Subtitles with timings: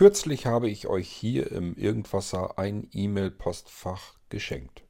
[0.00, 4.82] Kürzlich habe ich euch hier im Irgendwasser ein E-Mail-Postfach geschenkt.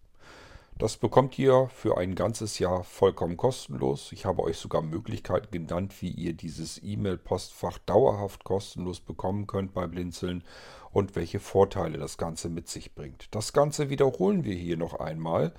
[0.78, 4.12] Das bekommt ihr für ein ganzes Jahr vollkommen kostenlos.
[4.12, 9.88] Ich habe euch sogar Möglichkeiten genannt, wie ihr dieses E-Mail-Postfach dauerhaft kostenlos bekommen könnt bei
[9.88, 10.44] Blinzeln
[10.92, 13.34] und welche Vorteile das Ganze mit sich bringt.
[13.34, 15.52] Das Ganze wiederholen wir hier noch einmal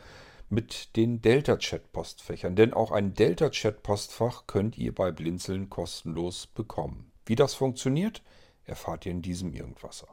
[0.48, 7.12] mit den Delta-Chat-Postfächern, denn auch ein Delta-Chat-Postfach könnt ihr bei Blinzeln kostenlos bekommen.
[7.26, 8.24] Wie das funktioniert,
[8.66, 10.08] erfahrt ihr in diesem Irgendwasser.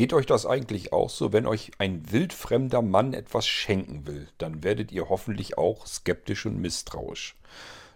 [0.00, 4.62] Geht euch das eigentlich auch so, wenn euch ein wildfremder Mann etwas schenken will, dann
[4.62, 7.36] werdet ihr hoffentlich auch skeptisch und misstrauisch.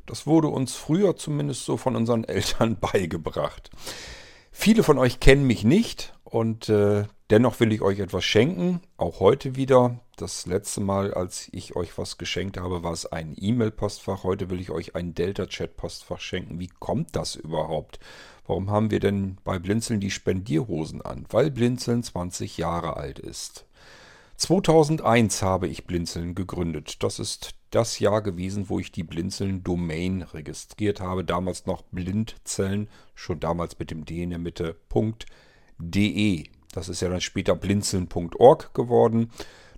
[0.07, 3.71] Das wurde uns früher zumindest so von unseren Eltern beigebracht.
[4.51, 9.21] Viele von euch kennen mich nicht und äh, dennoch will ich euch etwas schenken, auch
[9.21, 10.01] heute wieder.
[10.17, 14.23] Das letzte Mal, als ich euch was geschenkt habe, war es ein E-Mail-Postfach.
[14.23, 16.61] Heute will ich euch ein Delta-Chat-Postfach schenken.
[16.61, 17.99] Wie kommt das überhaupt?
[18.47, 21.27] Warum haben wir denn bei Blinzeln die Spendierhosen an?
[21.31, 23.67] Weil Blinzeln 20 Jahre alt ist.
[24.37, 27.03] 2001 habe ich Blinzeln gegründet.
[27.03, 31.25] Das ist das Jahr gewesen, wo ich die Blinzeln-Domain registriert habe.
[31.25, 34.77] Damals noch Blindzellen, schon damals mit dem D in der Mitte,
[35.79, 36.45] .de.
[36.73, 39.31] Das ist ja dann später blinzeln.org geworden,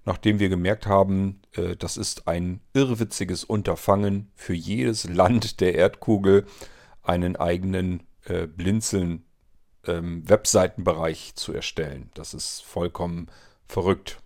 [0.04, 6.46] nachdem wir gemerkt haben, äh, das ist ein irrwitziges Unterfangen für jedes Land der Erdkugel,
[7.02, 9.24] einen eigenen äh, Blinzeln
[9.86, 10.24] ähm,
[11.34, 12.10] zu erstellen.
[12.14, 13.28] Das ist vollkommen
[13.66, 14.18] verrückt.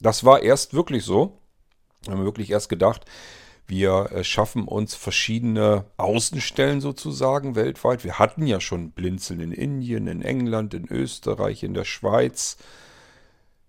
[0.00, 1.41] Das war erst wirklich so.
[2.04, 3.04] Wir haben wirklich erst gedacht,
[3.66, 8.04] wir äh, schaffen uns verschiedene Außenstellen sozusagen weltweit.
[8.04, 12.56] Wir hatten ja schon Blinzeln in Indien, in England, in Österreich, in der Schweiz.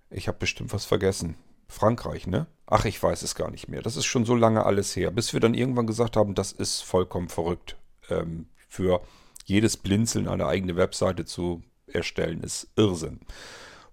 [0.09, 1.36] Ich habe bestimmt was vergessen.
[1.67, 2.48] Frankreich, ne?
[2.67, 3.82] Ach, ich weiß es gar nicht mehr.
[3.82, 5.11] Das ist schon so lange alles her.
[5.11, 7.77] Bis wir dann irgendwann gesagt haben, das ist vollkommen verrückt.
[8.10, 9.02] Ähm, für
[9.45, 13.20] jedes Blinzeln eine eigene Webseite zu erstellen, ist Irrsinn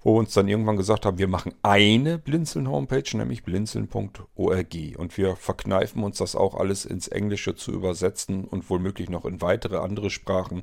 [0.02, 4.76] wo wir uns dann irgendwann gesagt haben, wir machen eine Blinzeln-Homepage, nämlich blinzeln.org.
[4.96, 9.42] Und wir verkneifen uns das auch alles ins Englische zu übersetzen und womöglich noch in
[9.42, 10.62] weitere andere Sprachen.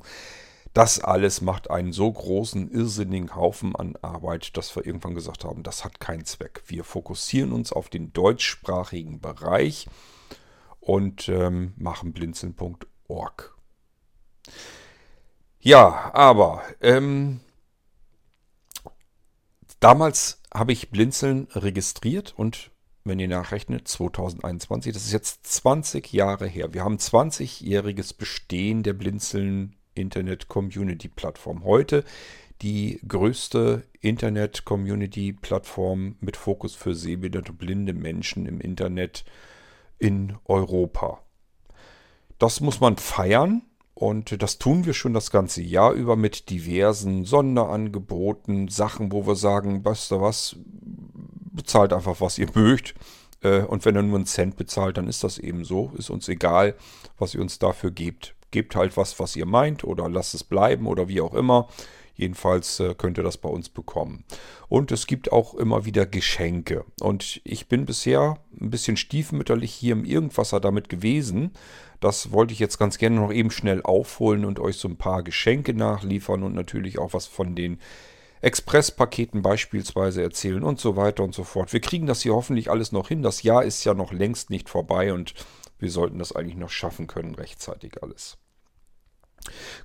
[0.74, 5.62] Das alles macht einen so großen, irrsinnigen Haufen an Arbeit, dass wir irgendwann gesagt haben,
[5.62, 6.62] das hat keinen Zweck.
[6.66, 9.86] Wir fokussieren uns auf den deutschsprachigen Bereich
[10.80, 13.54] und ähm, machen blinzeln.org.
[15.60, 17.40] Ja, aber ähm,
[19.80, 22.70] Damals habe ich Blinzeln registriert und
[23.04, 26.74] wenn ihr nachrechnet, 2021, das ist jetzt 20 Jahre her.
[26.74, 31.64] Wir haben 20-jähriges Bestehen der Blinzeln Internet Community Plattform.
[31.64, 32.04] Heute
[32.60, 39.24] die größte Internet Community Plattform mit Fokus für sehbehinderte blinde Menschen im Internet
[39.98, 41.22] in Europa.
[42.38, 43.62] Das muss man feiern.
[43.98, 49.34] Und das tun wir schon das ganze Jahr über mit diversen Sonderangeboten, Sachen, wo wir
[49.34, 50.54] sagen, weißt du was,
[51.50, 52.94] bezahlt einfach, was ihr mögt.
[53.42, 55.90] Äh, und wenn ihr nur einen Cent bezahlt, dann ist das eben so.
[55.98, 56.76] Ist uns egal,
[57.18, 58.36] was ihr uns dafür gebt.
[58.52, 61.66] Gebt halt was, was ihr meint oder lasst es bleiben oder wie auch immer.
[62.18, 64.24] Jedenfalls äh, könnt ihr das bei uns bekommen.
[64.68, 66.84] Und es gibt auch immer wieder Geschenke.
[67.00, 71.52] Und ich bin bisher ein bisschen stiefmütterlich hier im Irgendwasser damit gewesen,
[72.00, 75.22] das wollte ich jetzt ganz gerne noch eben schnell aufholen und euch so ein paar
[75.22, 77.78] Geschenke nachliefern und natürlich auch was von den
[78.40, 81.72] Expresspaketen beispielsweise erzählen und so weiter und so fort.
[81.72, 83.22] Wir kriegen das hier hoffentlich alles noch hin.
[83.22, 85.34] Das Jahr ist ja noch längst nicht vorbei und
[85.78, 88.38] wir sollten das eigentlich noch schaffen können, rechtzeitig alles.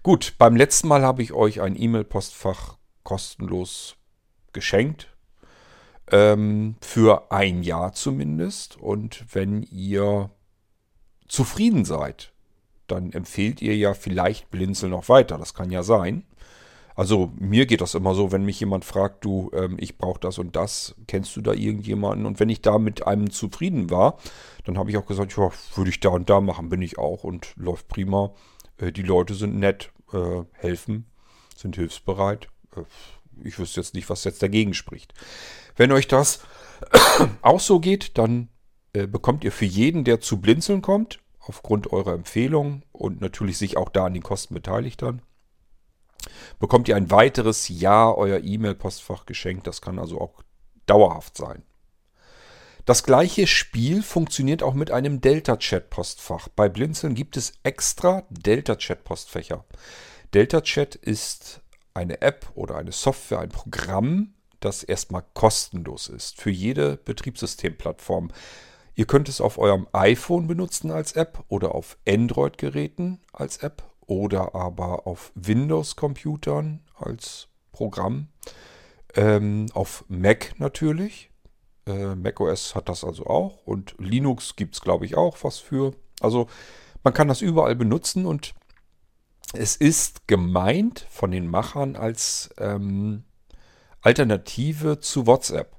[0.01, 3.95] Gut, beim letzten Mal habe ich euch ein E-Mail-Postfach kostenlos
[4.51, 5.09] geschenkt.
[6.11, 8.77] Ähm, für ein Jahr zumindest.
[8.77, 10.29] Und wenn ihr
[11.27, 12.33] zufrieden seid,
[12.87, 15.37] dann empfehlt ihr ja vielleicht Blinzeln noch weiter.
[15.37, 16.25] Das kann ja sein.
[16.95, 20.37] Also mir geht das immer so, wenn mich jemand fragt, du, ähm, ich brauche das
[20.37, 22.25] und das, kennst du da irgendjemanden?
[22.25, 24.17] Und wenn ich da mit einem zufrieden war,
[24.65, 27.23] dann habe ich auch gesagt, ja, würde ich da und da machen, bin ich auch
[27.23, 28.31] und läuft prima.
[28.83, 31.05] Äh, die Leute sind nett, äh, helfen,
[31.55, 32.47] sind hilfsbereit.
[32.75, 32.83] Äh,
[33.43, 35.13] ich wüsste jetzt nicht, was jetzt dagegen spricht.
[35.75, 36.41] Wenn euch das
[37.41, 38.49] auch so geht, dann
[38.93, 43.89] bekommt ihr für jeden, der zu Blinzeln kommt, aufgrund eurer Empfehlung und natürlich sich auch
[43.89, 45.23] da an den Kosten beteiligt dann,
[46.59, 49.65] bekommt ihr ein weiteres Jahr euer E-Mail-Postfach geschenkt.
[49.65, 50.43] Das kann also auch
[50.85, 51.63] dauerhaft sein.
[52.85, 56.49] Das gleiche Spiel funktioniert auch mit einem Delta-Chat-Postfach.
[56.49, 59.63] Bei Blinzeln gibt es extra Delta-Chat-Postfächer.
[60.33, 61.61] DeltaChat ist
[61.93, 68.31] eine App oder eine Software, ein Programm, das erstmal kostenlos ist für jede Betriebssystemplattform.
[68.95, 74.55] Ihr könnt es auf eurem iPhone benutzen als App oder auf Android-Geräten als App oder
[74.55, 78.27] aber auf Windows-Computern als Programm.
[79.15, 81.29] Ähm, auf Mac natürlich.
[81.85, 85.93] Äh, macOS hat das also auch und Linux gibt es glaube ich auch was für.
[86.21, 86.47] Also
[87.03, 88.53] man kann das überall benutzen und
[89.53, 93.23] es ist gemeint von den Machern als ähm,
[94.01, 95.75] Alternative zu WhatsApp.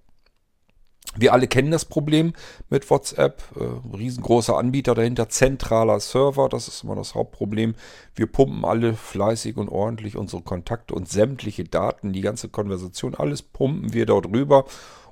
[1.16, 2.32] Wir alle kennen das Problem
[2.70, 3.42] mit WhatsApp.
[3.56, 7.74] Äh, riesengroßer Anbieter dahinter, zentraler Server, das ist immer das Hauptproblem.
[8.14, 13.42] Wir pumpen alle fleißig und ordentlich unsere Kontakte und sämtliche Daten, die ganze Konversation, alles
[13.42, 14.64] pumpen wir dort rüber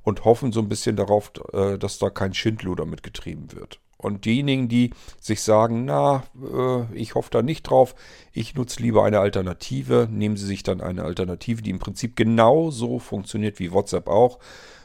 [0.03, 3.81] und hoffen so ein bisschen darauf, äh, dass da kein Schindluder mitgetrieben wird.
[4.03, 4.91] Und diejenigen, die
[5.21, 7.95] sich sagen, na, äh, ich hoffe da nicht drauf,
[8.33, 12.99] ich nutze lieber eine Alternative, nehmen Sie sich dann eine Alternative, die im Prinzip genauso
[12.99, 14.41] funktioniert wie WhatsApp auch.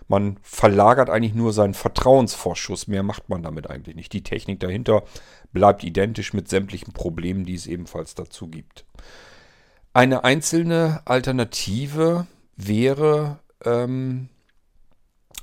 [0.07, 2.87] Man verlagert eigentlich nur seinen Vertrauensvorschuss.
[2.87, 4.13] Mehr macht man damit eigentlich nicht.
[4.13, 5.03] Die Technik dahinter
[5.51, 8.85] bleibt identisch mit sämtlichen Problemen, die es ebenfalls dazu gibt.
[9.93, 14.29] Eine einzelne Alternative wäre, ähm,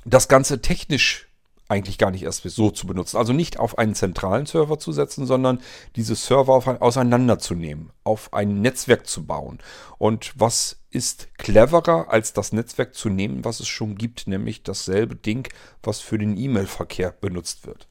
[0.05, 1.27] das Ganze technisch
[1.67, 3.17] eigentlich gar nicht erst so zu benutzen.
[3.17, 5.59] Also nicht auf einen zentralen Server zu setzen, sondern
[5.95, 9.57] diese Server auseinanderzunehmen, auf ein Netzwerk zu bauen.
[9.97, 15.15] Und was ist cleverer, als das Netzwerk zu nehmen, was es schon gibt, nämlich dasselbe
[15.15, 17.87] Ding, was für den E-Mail-Verkehr benutzt wird.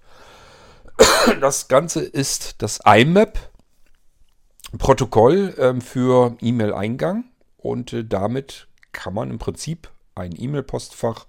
[1.40, 7.24] Das Ganze ist das IMAP-Protokoll äh, für E-Mail-Eingang
[7.56, 11.26] und äh, damit kann man im Prinzip ein E-Mail-Postfach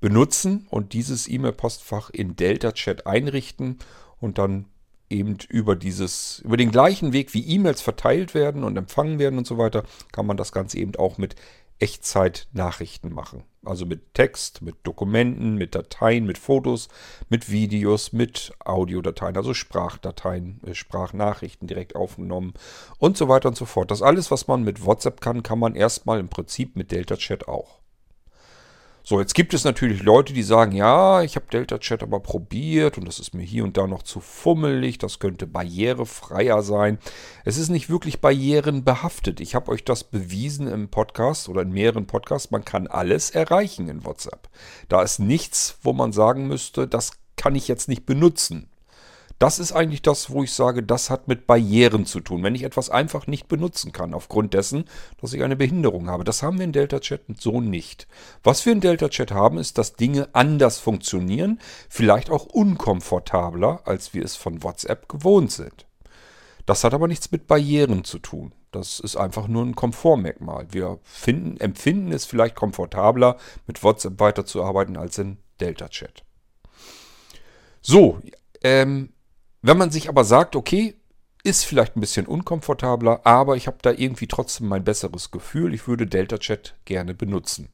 [0.00, 3.78] benutzen und dieses E-Mail-Postfach in Delta Chat einrichten
[4.20, 4.66] und dann
[5.08, 9.46] eben über dieses, über den gleichen Weg wie E-Mails verteilt werden und empfangen werden und
[9.46, 11.36] so weiter, kann man das Ganze eben auch mit
[11.78, 13.44] Echtzeit-Nachrichten machen.
[13.64, 16.88] Also mit Text, mit Dokumenten, mit Dateien, mit Fotos,
[17.28, 22.54] mit Videos, mit Audiodateien, also Sprachdateien, äh, Sprachnachrichten direkt aufgenommen
[22.98, 23.90] und so weiter und so fort.
[23.90, 27.48] Das alles, was man mit WhatsApp kann, kann man erstmal im Prinzip mit Delta Chat
[27.48, 27.80] auch.
[29.08, 32.98] So, jetzt gibt es natürlich Leute, die sagen, ja, ich habe Delta Chat aber probiert
[32.98, 36.98] und das ist mir hier und da noch zu fummelig, das könnte barrierefreier sein.
[37.44, 39.38] Es ist nicht wirklich barrierenbehaftet.
[39.38, 42.50] Ich habe euch das bewiesen im Podcast oder in mehreren Podcasts.
[42.50, 44.48] Man kann alles erreichen in WhatsApp.
[44.88, 48.68] Da ist nichts, wo man sagen müsste, das kann ich jetzt nicht benutzen.
[49.38, 52.42] Das ist eigentlich das, wo ich sage, das hat mit Barrieren zu tun.
[52.42, 54.86] Wenn ich etwas einfach nicht benutzen kann, aufgrund dessen,
[55.20, 56.24] dass ich eine Behinderung habe.
[56.24, 58.08] Das haben wir in Delta Chat so nicht.
[58.42, 61.60] Was wir in Delta Chat haben, ist, dass Dinge anders funktionieren,
[61.90, 65.86] vielleicht auch unkomfortabler, als wir es von WhatsApp gewohnt sind.
[66.64, 68.52] Das hat aber nichts mit Barrieren zu tun.
[68.72, 70.66] Das ist einfach nur ein Komfortmerkmal.
[70.70, 73.36] Wir finden, empfinden es vielleicht komfortabler,
[73.66, 76.24] mit WhatsApp weiterzuarbeiten als in Delta Chat.
[77.82, 78.20] So,
[78.62, 79.10] ähm,
[79.62, 80.94] wenn man sich aber sagt, okay,
[81.42, 85.86] ist vielleicht ein bisschen unkomfortabler, aber ich habe da irgendwie trotzdem mein besseres Gefühl, ich
[85.86, 87.68] würde Delta Chat gerne benutzen.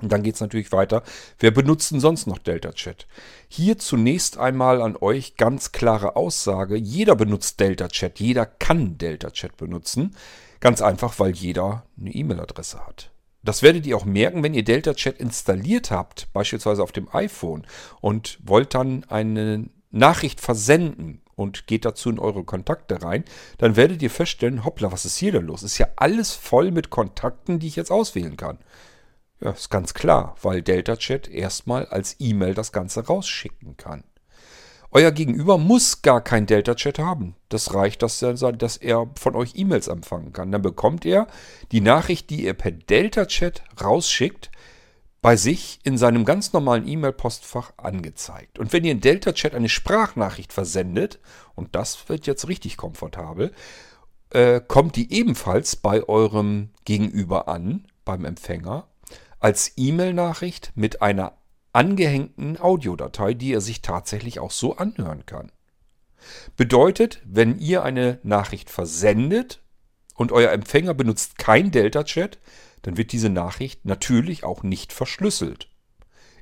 [0.00, 1.02] Und dann geht es natürlich weiter.
[1.38, 3.06] Wer benutzt denn sonst noch Delta Chat?
[3.48, 6.76] Hier zunächst einmal an euch ganz klare Aussage.
[6.76, 8.18] Jeder benutzt Delta Chat.
[8.20, 10.16] Jeder kann Delta Chat benutzen.
[10.60, 13.10] Ganz einfach, weil jeder eine E-Mail-Adresse hat.
[13.42, 17.66] Das werdet ihr auch merken, wenn ihr Delta Chat installiert habt, beispielsweise auf dem iPhone,
[18.00, 23.24] und wollt dann eine Nachricht versenden und geht dazu in eure Kontakte rein,
[23.58, 25.62] dann werdet ihr feststellen, hoppla, was ist hier denn los?
[25.62, 28.58] Ist ja alles voll mit Kontakten, die ich jetzt auswählen kann.
[29.40, 34.04] Ja, ist ganz klar, weil Delta Chat erstmal als E-Mail das Ganze rausschicken kann.
[34.92, 37.36] Euer Gegenüber muss gar kein Delta Chat haben.
[37.48, 40.50] Das reicht, dass er, von euch E-Mails empfangen kann.
[40.50, 41.28] Dann bekommt er
[41.70, 44.49] die Nachricht, die ihr per Delta Chat rausschickt,
[45.22, 48.58] bei sich in seinem ganz normalen E-Mail-Postfach angezeigt.
[48.58, 51.20] Und wenn ihr in Delta Chat eine Sprachnachricht versendet,
[51.54, 53.52] und das wird jetzt richtig komfortabel,
[54.30, 58.88] äh, kommt die ebenfalls bei eurem Gegenüber an, beim Empfänger,
[59.40, 61.34] als E-Mail-Nachricht mit einer
[61.72, 65.52] angehängten Audiodatei, die er sich tatsächlich auch so anhören kann.
[66.56, 69.60] Bedeutet, wenn ihr eine Nachricht versendet
[70.14, 72.38] und euer Empfänger benutzt kein Delta-Chat,
[72.82, 75.68] dann wird diese Nachricht natürlich auch nicht verschlüsselt.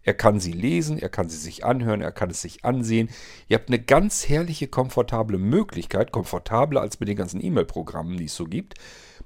[0.03, 3.11] Er kann sie lesen, er kann sie sich anhören, er kann es sich ansehen.
[3.49, 8.35] Ihr habt eine ganz herrliche, komfortable Möglichkeit, komfortabler als mit den ganzen E-Mail-Programmen, die es
[8.35, 8.75] so gibt,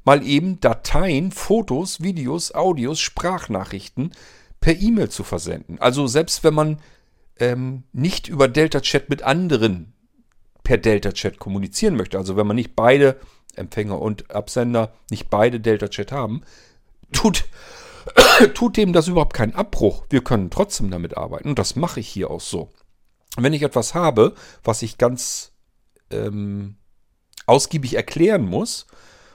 [0.04, 4.12] mal eben Dateien, Fotos, Videos, Audios, Sprachnachrichten
[4.61, 5.78] per E-Mail zu versenden.
[5.78, 6.81] Also selbst wenn man
[7.38, 9.92] ähm, nicht über Delta Chat mit anderen
[10.64, 13.21] per Delta Chat kommunizieren möchte, also wenn man nicht beide
[13.54, 16.42] Empfänger und Absender nicht beide Delta Chat haben,
[17.12, 17.45] tut,
[18.54, 20.04] tut dem das überhaupt keinen Abbruch.
[20.11, 21.50] Wir können trotzdem damit arbeiten.
[21.50, 22.71] Und das mache ich hier auch so.
[23.37, 25.52] Wenn ich etwas habe, was ich ganz
[26.11, 26.76] ähm,
[27.47, 28.87] ausgiebig erklären muss,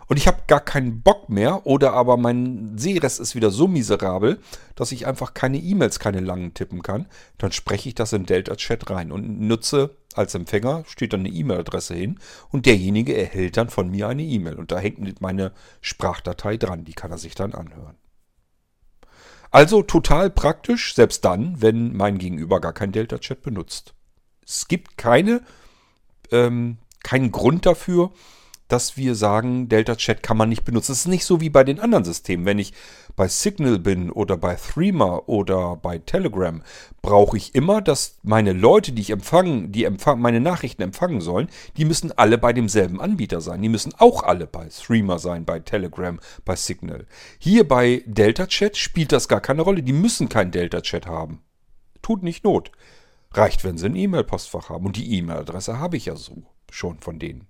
[0.08, 4.40] und ich habe gar keinen Bock mehr oder aber mein Sehrest ist wieder so miserabel,
[4.76, 7.08] dass ich einfach keine E-Mails, keine langen tippen kann,
[7.38, 11.30] dann spreche ich das in Delta Chat rein und nutze als Empfänger, steht dann eine
[11.30, 12.20] E-Mail-Adresse hin
[12.50, 16.94] und derjenige erhält dann von mir eine E-Mail und da hängt meine Sprachdatei dran, die
[16.94, 17.98] kann er sich dann anhören.
[19.52, 23.94] Also total praktisch, selbst dann, wenn mein Gegenüber gar kein Delta Chat benutzt.
[24.46, 25.42] Es gibt keine,
[26.32, 28.12] ähm, keinen Grund dafür,
[28.68, 30.92] dass wir sagen, Delta Chat kann man nicht benutzen.
[30.92, 32.46] Es ist nicht so wie bei den anderen Systemen.
[32.46, 32.74] Wenn ich
[33.16, 36.62] bei Signal bin oder bei Threema oder bei Telegram,
[37.02, 41.48] brauche ich immer, dass meine Leute, die ich empfangen, die empfang, meine Nachrichten empfangen sollen,
[41.78, 43.62] die müssen alle bei demselben Anbieter sein.
[43.62, 47.06] Die müssen auch alle bei Threema sein, bei Telegram, bei Signal.
[47.40, 49.82] Hier bei Delta Chat spielt das gar keine Rolle.
[49.82, 51.42] Die müssen kein Delta Chat haben.
[52.02, 52.72] Tut nicht Not.
[53.32, 54.86] Reicht, wenn sie ein E-Mail-Postfach haben.
[54.86, 57.47] Und die E-Mail-Adresse habe ich ja so schon von denen.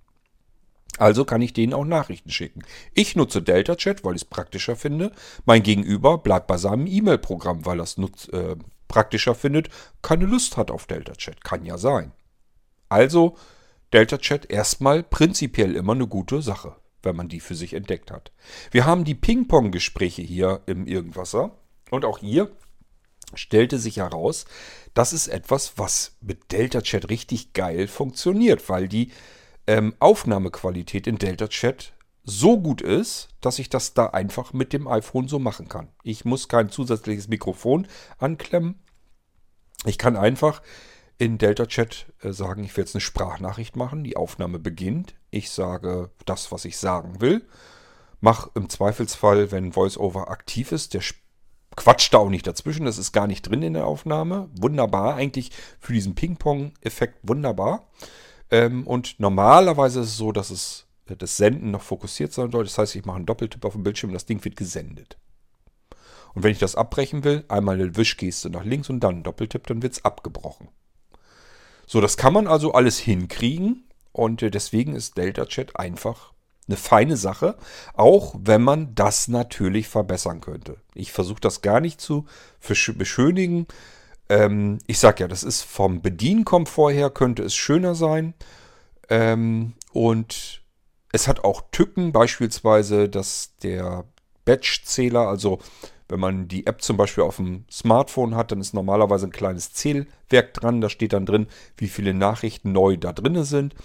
[0.97, 2.63] Also kann ich denen auch Nachrichten schicken.
[2.93, 5.11] Ich nutze Delta Chat, weil ich es praktischer finde.
[5.45, 7.97] Mein Gegenüber bleibt bei seinem E-Mail-Programm, weil er es
[8.29, 8.55] äh,
[8.87, 9.69] praktischer findet,
[10.01, 11.43] keine Lust hat auf Delta Chat.
[11.43, 12.11] Kann ja sein.
[12.89, 13.37] Also
[13.93, 18.31] Delta Chat erstmal prinzipiell immer eine gute Sache, wenn man die für sich entdeckt hat.
[18.71, 21.51] Wir haben die Ping-Pong-Gespräche hier im Irgendwasser.
[21.89, 22.51] Und auch hier
[23.33, 24.45] stellte sich heraus,
[24.93, 29.11] das ist etwas, was mit Delta Chat richtig geil funktioniert, weil die
[29.67, 31.93] ähm, Aufnahmequalität in Delta Chat
[32.23, 35.89] so gut ist, dass ich das da einfach mit dem iPhone so machen kann.
[36.03, 38.75] Ich muss kein zusätzliches Mikrofon anklemmen.
[39.85, 40.61] Ich kann einfach
[41.17, 44.03] in Delta Chat äh, sagen, ich will jetzt eine Sprachnachricht machen.
[44.03, 45.15] Die Aufnahme beginnt.
[45.31, 47.45] Ich sage das, was ich sagen will.
[48.19, 51.03] Mach im Zweifelsfall, wenn VoiceOver aktiv ist, der
[51.75, 52.85] quatscht da auch nicht dazwischen.
[52.85, 54.49] Das ist gar nicht drin in der Aufnahme.
[54.59, 57.87] Wunderbar, eigentlich für diesen Ping-Pong-Effekt wunderbar.
[58.51, 62.63] Ähm, und normalerweise ist es so, dass es äh, das Senden noch fokussiert sein soll.
[62.63, 65.17] Das heißt, ich mache einen Doppeltipp auf dem Bildschirm und das Ding wird gesendet.
[66.33, 69.65] Und wenn ich das abbrechen will, einmal eine Wischgeste nach links und dann einen Doppeltipp,
[69.67, 70.69] dann wird es abgebrochen.
[71.87, 76.33] So, das kann man also alles hinkriegen und äh, deswegen ist Delta Chat einfach
[76.67, 77.55] eine feine Sache,
[77.93, 80.77] auch wenn man das natürlich verbessern könnte.
[80.93, 82.25] Ich versuche das gar nicht zu
[82.59, 83.67] beschönigen.
[84.29, 88.33] Ähm, ich sag ja, das ist vom Bedienkomfort her könnte es schöner sein.
[89.09, 90.61] Ähm, und
[91.11, 94.05] es hat auch Tücken, beispielsweise, dass der
[94.45, 95.59] Batch-Zähler, also
[96.09, 99.73] wenn man die App zum Beispiel auf dem Smartphone hat, dann ist normalerweise ein kleines
[99.73, 100.79] Zählwerk dran.
[100.79, 103.75] Da steht dann drin, wie viele Nachrichten neu da drin sind.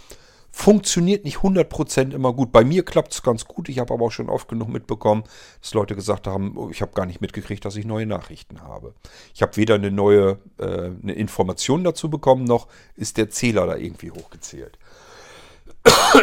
[0.55, 2.53] Funktioniert nicht 100% immer gut.
[2.53, 3.71] Bei mir klappt es ganz gut.
[3.71, 5.25] Ich habe aber auch schon oft genug mitbekommen,
[5.63, 8.95] dass Leute gesagt haben, oh, ich habe gar nicht mitgekriegt, dass ich neue Nachrichten habe.
[9.35, 13.77] Ich habe weder eine neue äh, eine Information dazu bekommen, noch ist der Zähler da
[13.77, 14.79] irgendwie hochgezählt.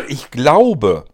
[0.08, 1.06] Ich glaube,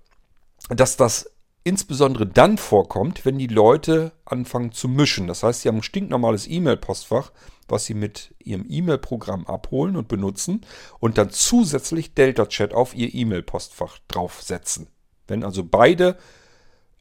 [0.70, 1.32] dass das
[1.66, 5.28] insbesondere dann vorkommt, wenn die Leute anfangen zu mischen.
[5.28, 7.32] Das heißt, sie haben ein stinknormales E-Mail-Postfach
[7.68, 10.62] was Sie mit Ihrem E-Mail-Programm abholen und benutzen
[11.00, 14.88] und dann zusätzlich Delta Chat auf Ihr E-Mail-Postfach draufsetzen.
[15.28, 16.18] Wenn also beide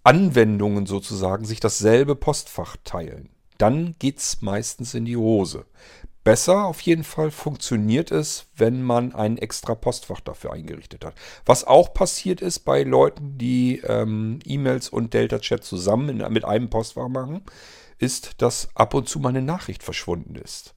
[0.03, 5.67] Anwendungen sozusagen sich dasselbe Postfach teilen, dann geht es meistens in die Hose.
[6.25, 11.15] Besser auf jeden Fall funktioniert es, wenn man ein extra Postfach dafür eingerichtet hat.
[11.45, 16.47] Was auch passiert ist bei Leuten, die ähm, E-Mails und Delta Chat zusammen in, mit
[16.47, 17.43] einem Postfach machen,
[17.99, 20.75] ist, dass ab und zu mal eine Nachricht verschwunden ist.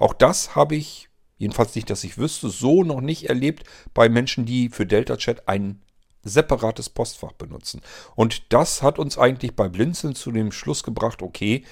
[0.00, 3.62] Auch das habe ich, jedenfalls nicht, dass ich wüsste, so noch nicht erlebt
[3.94, 5.82] bei Menschen, die für Delta Chat ein
[6.24, 7.80] separates Postfach benutzen.
[8.16, 11.64] Und das hat uns eigentlich bei Blinzeln zu dem Schluss gebracht, okay,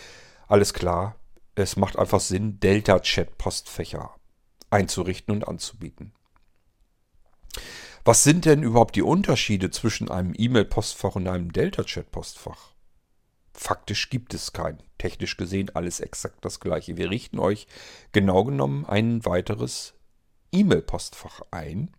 [0.47, 1.17] alles klar,
[1.59, 4.15] es macht einfach Sinn, Delta Chat Postfächer
[4.71, 6.13] einzurichten und anzubieten.
[8.05, 12.73] Was sind denn überhaupt die Unterschiede zwischen einem E-Mail-Postfach und einem Delta Chat Postfach?
[13.53, 14.83] Faktisch gibt es keinen.
[14.99, 16.97] Technisch gesehen alles exakt das gleiche.
[16.97, 17.67] Wir richten euch
[18.13, 19.95] genau genommen ein weiteres
[20.53, 21.91] E-Mail-Postfach ein.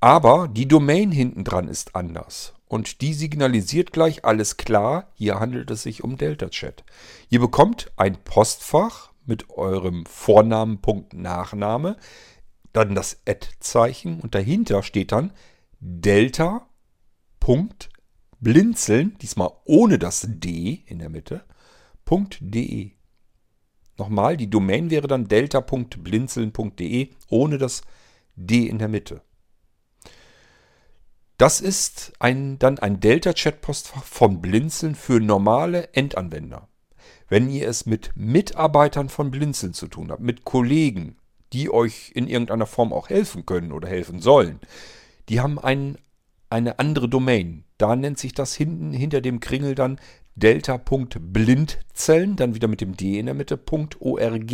[0.00, 2.55] Aber die Domain hinten dran ist anders.
[2.68, 6.84] Und die signalisiert gleich alles klar, hier handelt es sich um Delta Chat.
[7.30, 11.96] Ihr bekommt ein Postfach mit eurem Vornamen, Punkt, Nachname,
[12.72, 15.32] dann das Ad-Zeichen und dahinter steht dann
[15.80, 16.68] Delta,
[17.40, 17.90] Punkt,
[18.40, 21.44] blinzeln, diesmal ohne das D in der Mitte,
[22.40, 22.92] .de.
[23.98, 27.82] Nochmal, die Domain wäre dann delta.blinzeln.de ohne das
[28.34, 29.22] D in der Mitte.
[31.38, 36.66] Das ist ein, dann ein Delta-Chat-Postfach von Blinzeln für normale Endanwender.
[37.28, 41.16] Wenn ihr es mit Mitarbeitern von Blinzeln zu tun habt, mit Kollegen,
[41.52, 44.60] die euch in irgendeiner Form auch helfen können oder helfen sollen,
[45.28, 45.98] die haben ein,
[46.48, 47.64] eine andere Domain.
[47.76, 49.98] Da nennt sich das hinten hinter dem Kringel dann
[50.36, 54.52] delta.blindzellen, dann wieder mit dem D in der Mitte, .org.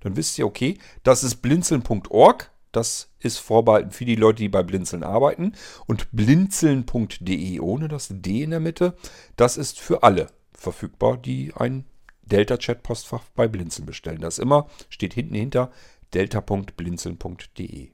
[0.00, 4.62] Dann wisst ihr, okay, das ist blinzeln.org, das ist vorbehalten für die Leute, die bei
[4.62, 5.52] Blinzeln arbeiten.
[5.86, 8.96] Und blinzeln.de ohne das D in der Mitte,
[9.36, 11.84] das ist für alle verfügbar, die ein
[12.22, 14.20] Delta-Chat-Postfach bei Blinzeln bestellen.
[14.20, 15.70] Das immer steht hinten hinter
[16.14, 17.90] delta.blinzeln.de.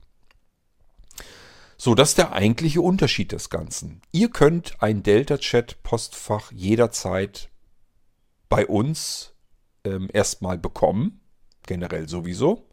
[1.76, 4.02] So, das ist der eigentliche Unterschied des Ganzen.
[4.12, 7.50] Ihr könnt ein Delta-Chat-Postfach jederzeit
[8.50, 9.32] bei uns
[9.84, 11.20] ähm, erstmal bekommen.
[11.66, 12.69] Generell sowieso.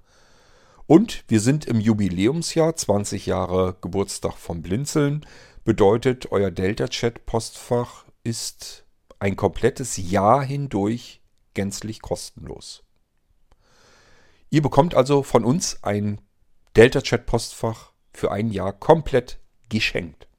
[0.88, 5.26] Und wir sind im Jubiläumsjahr, 20 Jahre Geburtstag vom Blinzeln.
[5.66, 8.86] Bedeutet, euer Delta-Chat-Postfach ist
[9.20, 11.22] ein komplettes Jahr hindurch
[11.54, 12.84] gänzlich kostenlos.
[14.50, 16.22] Ihr bekommt also von uns ein
[16.78, 20.30] Delta-Chat-Postfach für ein Jahr komplett geschenkt.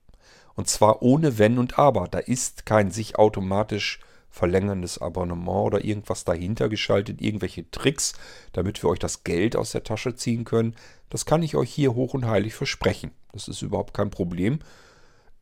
[0.55, 2.09] Und zwar ohne Wenn und Aber.
[2.09, 4.00] Da ist kein sich automatisch
[4.38, 8.14] verlängerndes Abonnement oder irgendwas dahinter geschaltet, irgendwelche Tricks,
[8.52, 10.76] damit wir euch das Geld aus der Tasche ziehen können.
[11.11, 13.11] Das kann ich euch hier hoch und heilig versprechen.
[13.33, 14.61] Das ist überhaupt kein Problem,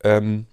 [0.02, 0.46] ähm,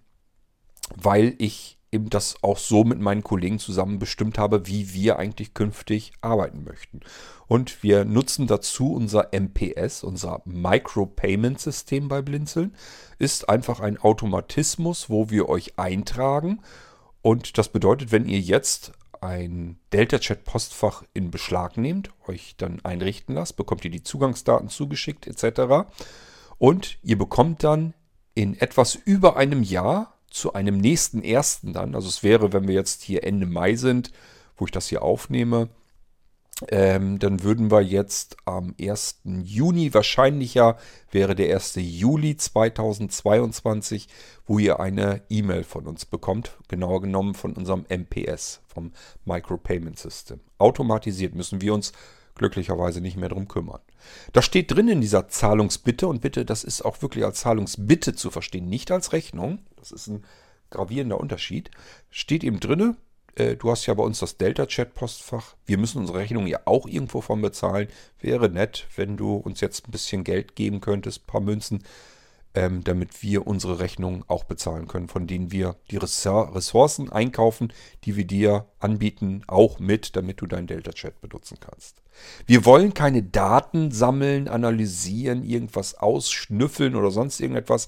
[0.96, 5.54] weil ich eben das auch so mit meinen Kollegen zusammen bestimmt habe, wie wir eigentlich
[5.54, 7.00] künftig arbeiten möchten.
[7.48, 12.76] Und wir nutzen dazu unser MPS, unser Micropayment-System bei Blinzeln.
[13.20, 16.62] Ist einfach ein Automatismus, wo wir euch eintragen.
[17.24, 23.56] Und das bedeutet, wenn ihr jetzt ein Delta-Chat-Postfach in Beschlag nehmt, euch dann einrichten lasst,
[23.56, 25.88] bekommt ihr die Zugangsdaten zugeschickt etc.
[26.58, 27.94] Und ihr bekommt dann
[28.36, 32.76] in etwas über einem Jahr zu einem nächsten ersten dann, also es wäre, wenn wir
[32.76, 34.12] jetzt hier Ende Mai sind,
[34.58, 35.70] wo ich das hier aufnehme,
[36.70, 39.22] ähm, dann würden wir jetzt am 1.
[39.24, 40.78] Juni, wahrscheinlicher
[41.12, 41.76] wäre der 1.
[41.78, 44.08] Juli 2022,
[44.46, 48.92] wo ihr eine E-Mail von uns bekommt, genauer genommen von unserem MPS, vom
[49.26, 50.40] Micropayment System.
[50.58, 51.92] Automatisiert müssen wir uns
[52.36, 53.82] glücklicherweise nicht mehr drum kümmern.
[54.32, 58.32] Das steht drin in dieser Zahlungsbitte und bitte, das ist auch wirklich als Zahlungsbitte zu
[58.32, 59.60] verstehen, nicht als Rechnung.
[59.76, 60.24] Das ist ein
[60.70, 61.70] gravierender Unterschied.
[62.10, 62.98] Steht eben drin,
[63.36, 65.56] äh, du hast ja bei uns das Delta-Chat-Postfach.
[65.66, 67.88] Wir müssen unsere Rechnung ja auch irgendwo von bezahlen.
[68.20, 71.84] Wäre nett, wenn du uns jetzt ein bisschen Geld geben könntest, ein paar Münzen
[72.56, 78.16] ähm, damit wir unsere Rechnungen auch bezahlen können, von denen wir die Ressourcen einkaufen, die
[78.16, 82.02] wir dir anbieten, auch mit, damit du deinen Delta-Chat benutzen kannst.
[82.46, 87.88] Wir wollen keine Daten sammeln, analysieren, irgendwas ausschnüffeln oder sonst irgendetwas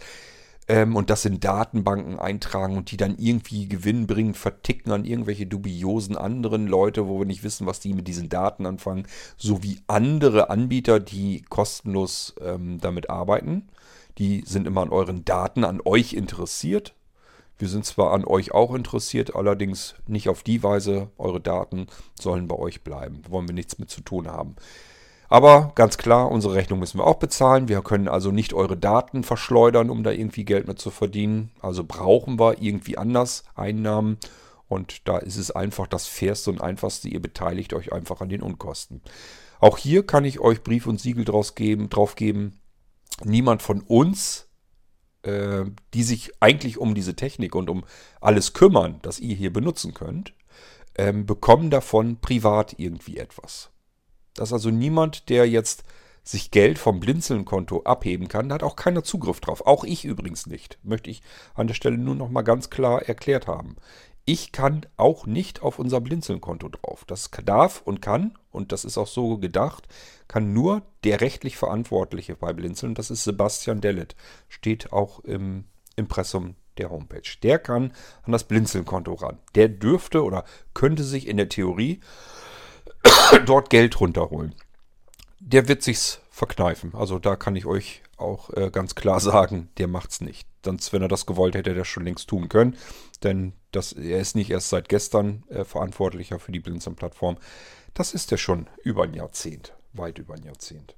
[0.67, 5.45] ähm, und das in Datenbanken eintragen und die dann irgendwie Gewinn bringen, verticken an irgendwelche
[5.45, 10.49] dubiosen anderen Leute, wo wir nicht wissen, was die mit diesen Daten anfangen, sowie andere
[10.49, 13.69] Anbieter, die kostenlos ähm, damit arbeiten.
[14.17, 16.95] Die sind immer an euren Daten, an euch interessiert.
[17.58, 21.10] Wir sind zwar an euch auch interessiert, allerdings nicht auf die Weise.
[21.17, 21.88] Eure Daten
[22.19, 23.21] sollen bei euch bleiben.
[23.23, 24.56] Da wollen wir nichts mit zu tun haben.
[25.36, 27.67] Aber ganz klar, unsere Rechnung müssen wir auch bezahlen.
[27.67, 31.52] Wir können also nicht eure Daten verschleudern, um da irgendwie Geld mit zu verdienen.
[31.60, 34.17] Also brauchen wir irgendwie anders Einnahmen.
[34.69, 37.10] Und da ist es einfach das Fairste und Einfachste.
[37.10, 39.02] Ihr beteiligt euch einfach an den Unkosten.
[39.60, 42.62] Auch hier kann ich euch Brief und Siegel draus geben, drauf geben
[43.26, 44.48] niemand von uns,
[45.24, 47.84] äh, die sich eigentlich um diese Technik und um
[48.21, 50.34] alles kümmern, das ihr hier benutzen könnt,
[50.98, 53.74] ähm, bekommen davon privat irgendwie etwas.
[54.36, 55.84] Das ist also niemand, der jetzt
[56.24, 59.65] sich Geld vom Blinzeln-Konto abheben kann, da hat auch keiner Zugriff drauf.
[59.65, 60.80] Auch ich übrigens nicht.
[60.84, 61.21] Möchte ich
[61.54, 63.76] an der Stelle nur noch mal ganz klar erklärt haben.
[64.26, 67.06] Ich kann auch nicht auf unser Blinzeln-Konto drauf.
[67.06, 69.88] Das darf und kann, und das ist auch so gedacht,
[70.28, 74.15] kann nur der rechtlich Verantwortliche bei Blinzeln, das ist Sebastian Dellet,
[74.50, 77.38] steht auch im Impressum der Homepage.
[77.43, 77.93] Der kann
[78.24, 79.38] an das Blinzeln-Konto ran.
[79.54, 80.43] Der dürfte oder
[80.74, 82.02] könnte sich in der Theorie
[83.46, 84.56] dort Geld runterholen.
[85.39, 86.94] Der wird sich's verkneifen.
[86.96, 90.48] Also da kann ich euch auch äh, ganz klar sagen, der macht's nicht.
[90.63, 92.76] Sonst, wenn er das gewollt hätte, hätte er das schon längst tun können.
[93.24, 97.38] Denn das, er ist nicht erst seit gestern äh, verantwortlicher für die Blinzeln-Plattform.
[97.94, 99.74] Das ist er schon über ein Jahrzehnt.
[99.94, 100.96] Weit über ein Jahrzehnt.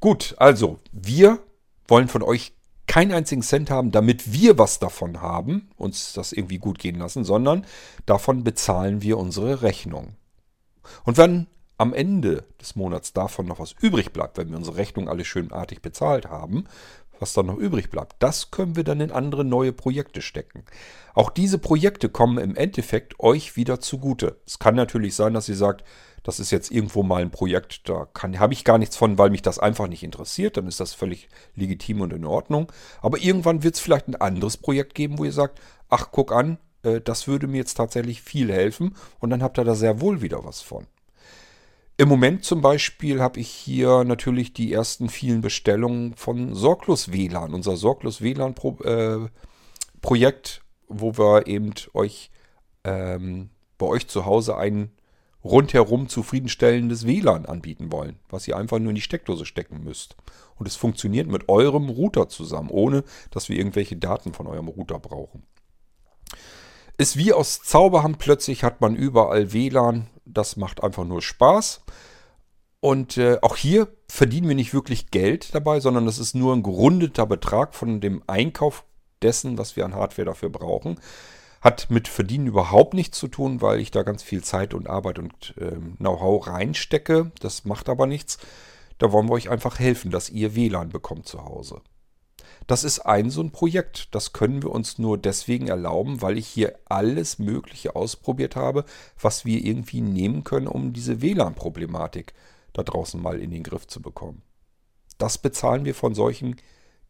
[0.00, 1.40] Gut, also wir
[1.86, 2.54] wollen von euch
[2.88, 7.22] keinen einzigen Cent haben, damit wir was davon haben, uns das irgendwie gut gehen lassen,
[7.22, 7.64] sondern
[8.06, 10.16] davon bezahlen wir unsere Rechnung.
[11.04, 11.46] Und wenn
[11.76, 15.80] am Ende des Monats davon noch was übrig bleibt, wenn wir unsere Rechnung alle schönartig
[15.80, 16.64] bezahlt haben,
[17.20, 20.64] was dann noch übrig bleibt, das können wir dann in andere neue Projekte stecken.
[21.14, 24.36] Auch diese Projekte kommen im Endeffekt euch wieder zugute.
[24.46, 25.84] Es kann natürlich sein, dass ihr sagt,
[26.22, 29.42] das ist jetzt irgendwo mal ein Projekt, da habe ich gar nichts von, weil mich
[29.42, 30.56] das einfach nicht interessiert.
[30.56, 32.70] Dann ist das völlig legitim und in Ordnung.
[33.00, 36.58] Aber irgendwann wird es vielleicht ein anderes Projekt geben, wo ihr sagt, ach, guck an,
[36.82, 38.94] äh, das würde mir jetzt tatsächlich viel helfen.
[39.20, 40.86] Und dann habt ihr da sehr wohl wieder was von.
[42.00, 47.52] Im Moment zum Beispiel habe ich hier natürlich die ersten vielen Bestellungen von Sorglos WLAN,
[47.52, 49.28] unser Sorglos WLAN Pro, äh,
[50.00, 52.30] Projekt, wo wir eben euch
[52.84, 54.92] ähm, bei euch zu Hause ein
[55.42, 60.16] rundherum zufriedenstellendes WLAN anbieten wollen, was ihr einfach nur in die Steckdose stecken müsst.
[60.54, 65.00] Und es funktioniert mit eurem Router zusammen, ohne dass wir irgendwelche Daten von eurem Router
[65.00, 65.42] brauchen.
[67.00, 71.82] Ist wie aus Zauberhand plötzlich hat man überall WLAN, das macht einfach nur Spaß.
[72.80, 76.64] Und äh, auch hier verdienen wir nicht wirklich Geld dabei, sondern das ist nur ein
[76.64, 78.84] gerundeter Betrag von dem Einkauf
[79.22, 81.00] dessen, was wir an Hardware dafür brauchen.
[81.60, 85.20] Hat mit Verdienen überhaupt nichts zu tun, weil ich da ganz viel Zeit und Arbeit
[85.20, 87.30] und ähm, Know-how reinstecke.
[87.40, 88.38] Das macht aber nichts.
[88.98, 91.80] Da wollen wir euch einfach helfen, dass ihr WLAN bekommt zu Hause.
[92.68, 94.14] Das ist ein so ein Projekt.
[94.14, 98.84] Das können wir uns nur deswegen erlauben, weil ich hier alles Mögliche ausprobiert habe,
[99.18, 102.34] was wir irgendwie nehmen können, um diese WLAN-Problematik
[102.74, 104.42] da draußen mal in den Griff zu bekommen.
[105.16, 106.56] Das bezahlen wir von solchem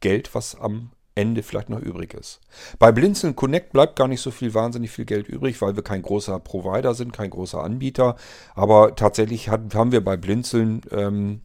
[0.01, 2.38] Geld, was am Ende vielleicht noch übrig ist.
[2.79, 6.03] Bei Blinzeln Connect bleibt gar nicht so viel wahnsinnig viel Geld übrig, weil wir kein
[6.03, 8.14] großer Provider sind, kein großer Anbieter.
[8.55, 11.42] Aber tatsächlich haben wir bei Blinzeln ähm,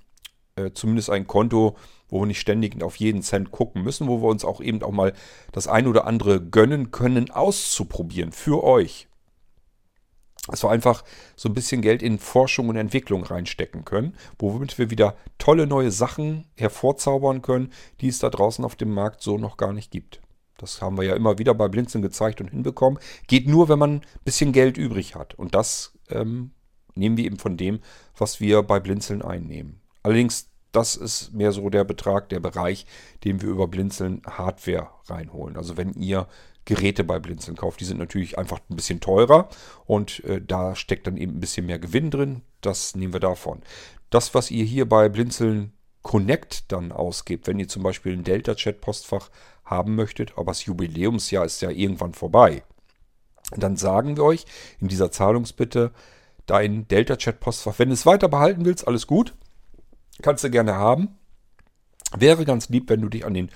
[0.55, 1.75] äh, zumindest ein Konto,
[2.13, 4.91] wo wir nicht ständig auf jeden Cent gucken müssen, wo wir uns auch eben auch
[4.91, 5.13] mal
[5.51, 9.07] das ein oder andere gönnen können, auszuprobieren für euch.
[10.47, 11.03] Dass wir einfach
[11.35, 15.89] so ein bisschen Geld in Forschung und Entwicklung reinstecken können, womit wir wieder tolle neue
[15.89, 20.21] Sachen hervorzaubern können, die es da draußen auf dem Markt so noch gar nicht gibt.
[20.57, 22.99] Das haben wir ja immer wieder bei Blinzeln gezeigt und hinbekommen.
[23.25, 25.33] Geht nur, wenn man ein bisschen Geld übrig hat.
[25.33, 26.51] Und das ähm,
[26.93, 27.79] nehmen wir eben von dem,
[28.15, 29.81] was wir bei Blinzeln einnehmen.
[30.03, 32.85] Allerdings das ist mehr so der Betrag, der Bereich,
[33.23, 35.55] den wir über Blinzeln Hardware reinholen.
[35.55, 36.27] Also wenn ihr
[36.65, 39.49] Geräte bei Blinzeln kauft, die sind natürlich einfach ein bisschen teurer
[39.85, 42.41] und äh, da steckt dann eben ein bisschen mehr Gewinn drin.
[42.61, 43.61] Das nehmen wir davon.
[44.09, 49.29] Das, was ihr hier bei Blinzeln Connect dann ausgibt, wenn ihr zum Beispiel ein Delta-Chat-Postfach
[49.63, 52.63] haben möchtet, aber das Jubiläumsjahr ist ja irgendwann vorbei,
[53.55, 54.45] dann sagen wir euch
[54.79, 55.91] in dieser Zahlungsbitte,
[56.45, 59.33] dein Delta-Chat-Postfach, wenn du es weiter behalten willst, alles gut.
[60.21, 61.17] Kannst du gerne haben.
[62.15, 63.49] Wäre ganz lieb, wenn du dich an den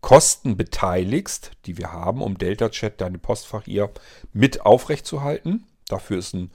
[0.00, 3.90] Kosten beteiligst, die wir haben, um Delta Chat, deine Postfach hier
[4.32, 5.64] mit aufrechtzuerhalten.
[5.88, 6.50] Dafür ist ein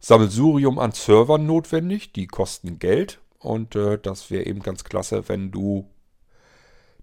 [0.00, 2.12] Sammelsurium an Servern notwendig.
[2.12, 3.20] Die kosten Geld.
[3.38, 5.88] Und äh, das wäre eben ganz klasse, wenn du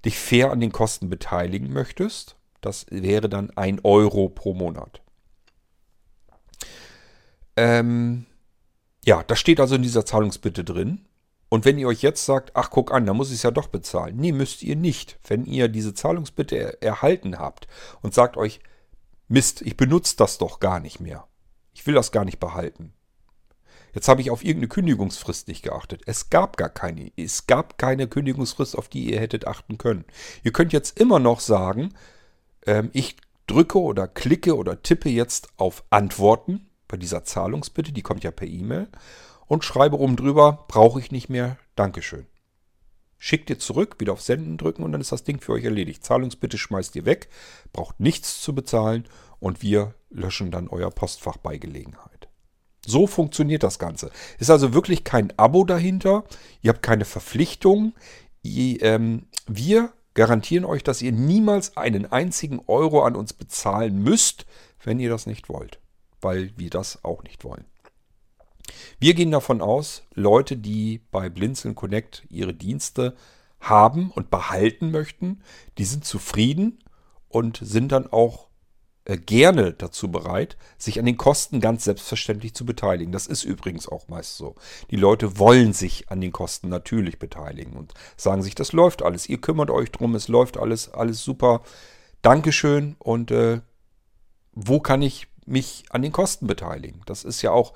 [0.03, 2.35] dich fair an den Kosten beteiligen möchtest.
[2.61, 5.01] Das wäre dann ein Euro pro Monat.
[7.55, 8.25] Ähm,
[9.05, 11.05] ja, das steht also in dieser Zahlungsbitte drin.
[11.49, 13.67] Und wenn ihr euch jetzt sagt, ach guck an, da muss ich es ja doch
[13.67, 14.15] bezahlen.
[14.17, 15.19] Nee, müsst ihr nicht.
[15.27, 17.67] Wenn ihr diese Zahlungsbitte er erhalten habt
[18.01, 18.59] und sagt euch,
[19.27, 21.27] Mist, ich benutze das doch gar nicht mehr.
[21.73, 22.93] Ich will das gar nicht behalten.
[23.93, 26.01] Jetzt habe ich auf irgendeine Kündigungsfrist nicht geachtet.
[26.05, 27.11] Es gab gar keine.
[27.15, 30.05] Es gab keine Kündigungsfrist, auf die ihr hättet achten können.
[30.43, 31.93] Ihr könnt jetzt immer noch sagen,
[32.65, 33.15] ähm, ich
[33.47, 38.47] drücke oder klicke oder tippe jetzt auf Antworten bei dieser Zahlungsbitte, die kommt ja per
[38.47, 38.87] E-Mail
[39.47, 42.27] und schreibe oben drüber, brauche ich nicht mehr, Dankeschön.
[43.17, 46.03] Schickt ihr zurück, wieder auf Senden drücken und dann ist das Ding für euch erledigt.
[46.03, 47.29] Zahlungsbitte schmeißt ihr weg,
[47.73, 49.05] braucht nichts zu bezahlen
[49.39, 52.29] und wir löschen dann euer Postfach bei Gelegenheit.
[52.85, 54.11] So funktioniert das Ganze.
[54.37, 56.23] Ist also wirklich kein Abo dahinter.
[56.61, 57.93] Ihr habt keine Verpflichtung.
[58.43, 64.45] Ähm, wir garantieren euch, dass ihr niemals einen einzigen Euro an uns bezahlen müsst,
[64.83, 65.79] wenn ihr das nicht wollt.
[66.21, 67.65] Weil wir das auch nicht wollen.
[68.99, 73.15] Wir gehen davon aus, Leute, die bei Blinzeln Connect ihre Dienste
[73.59, 75.41] haben und behalten möchten,
[75.77, 76.79] die sind zufrieden
[77.29, 78.49] und sind dann auch
[79.05, 83.11] äh, gerne dazu bereit, sich an den Kosten ganz selbstverständlich zu beteiligen.
[83.11, 84.55] Das ist übrigens auch meist so.
[84.89, 89.29] Die Leute wollen sich an den Kosten natürlich beteiligen und sagen sich, das läuft alles.
[89.29, 91.61] Ihr kümmert euch drum, es läuft alles, alles super.
[92.23, 93.61] Dankeschön und äh,
[94.53, 97.01] wo kann ich mich an den Kosten beteiligen?
[97.05, 97.73] Das ist ja auch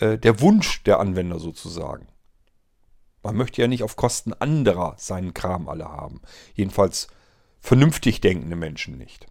[0.00, 2.08] äh, der Wunsch der Anwender sozusagen.
[3.22, 6.20] Man möchte ja nicht auf Kosten anderer seinen Kram alle haben.
[6.54, 7.08] Jedenfalls
[7.60, 9.26] vernünftig denkende Menschen nicht.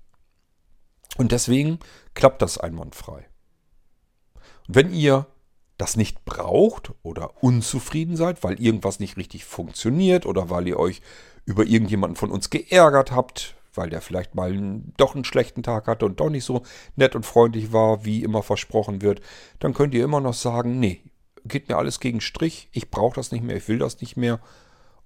[1.18, 1.80] Und deswegen
[2.14, 3.28] klappt das einwandfrei.
[4.68, 5.26] Und wenn ihr
[5.78, 11.02] das nicht braucht oder unzufrieden seid, weil irgendwas nicht richtig funktioniert oder weil ihr euch
[11.46, 16.06] über irgendjemanden von uns geärgert habt, weil der vielleicht mal doch einen schlechten Tag hatte
[16.06, 16.64] und doch nicht so
[16.96, 19.22] nett und freundlich war, wie immer versprochen wird,
[19.60, 21.02] dann könnt ihr immer noch sagen, nee,
[21.46, 24.40] geht mir alles gegen Strich, ich brauche das nicht mehr, ich will das nicht mehr.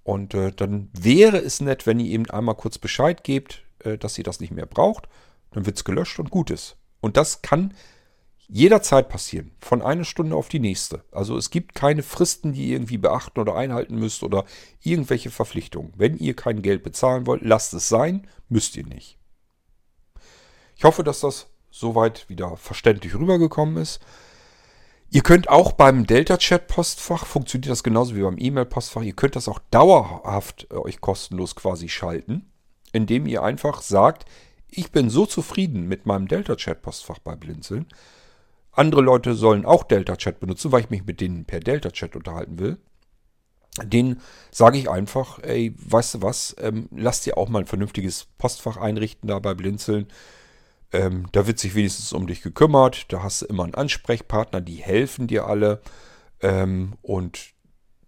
[0.02, 4.18] Und äh, dann wäre es nett, wenn ihr eben einmal kurz Bescheid gebt, äh, dass
[4.18, 5.08] ihr das nicht mehr braucht.
[5.52, 6.76] Dann wird es gelöscht und gut ist.
[7.00, 7.74] Und das kann
[8.48, 11.04] jederzeit passieren, von einer Stunde auf die nächste.
[11.12, 14.44] Also es gibt keine Fristen, die ihr irgendwie beachten oder einhalten müsst oder
[14.82, 15.92] irgendwelche Verpflichtungen.
[15.96, 19.18] Wenn ihr kein Geld bezahlen wollt, lasst es sein, müsst ihr nicht.
[20.76, 24.00] Ich hoffe, dass das soweit wieder verständlich rübergekommen ist.
[25.10, 29.60] Ihr könnt auch beim Delta-Chat-Postfach, funktioniert das genauso wie beim E-Mail-Postfach, ihr könnt das auch
[29.70, 32.50] dauerhaft äh, euch kostenlos quasi schalten,
[32.92, 34.24] indem ihr einfach sagt,
[34.68, 37.86] ich bin so zufrieden mit meinem Delta-Chat-Postfach bei Blinzeln,
[38.76, 42.78] andere Leute sollen auch Delta-Chat benutzen, weil ich mich mit denen per Delta-Chat unterhalten will.
[43.82, 44.20] Den
[44.52, 48.76] sage ich einfach, ey, weißt du was, ähm, lass dir auch mal ein vernünftiges Postfach
[48.76, 50.06] einrichten da bei Blinzeln.
[50.92, 53.12] Ähm, da wird sich wenigstens um dich gekümmert.
[53.12, 55.80] Da hast du immer einen Ansprechpartner, die helfen dir alle.
[56.40, 57.54] Ähm, und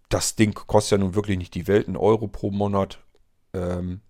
[0.08, 3.00] das Ding kostet ja nun wirklich nicht die Welt, ein Euro pro Monat.
[3.52, 4.02] Ähm,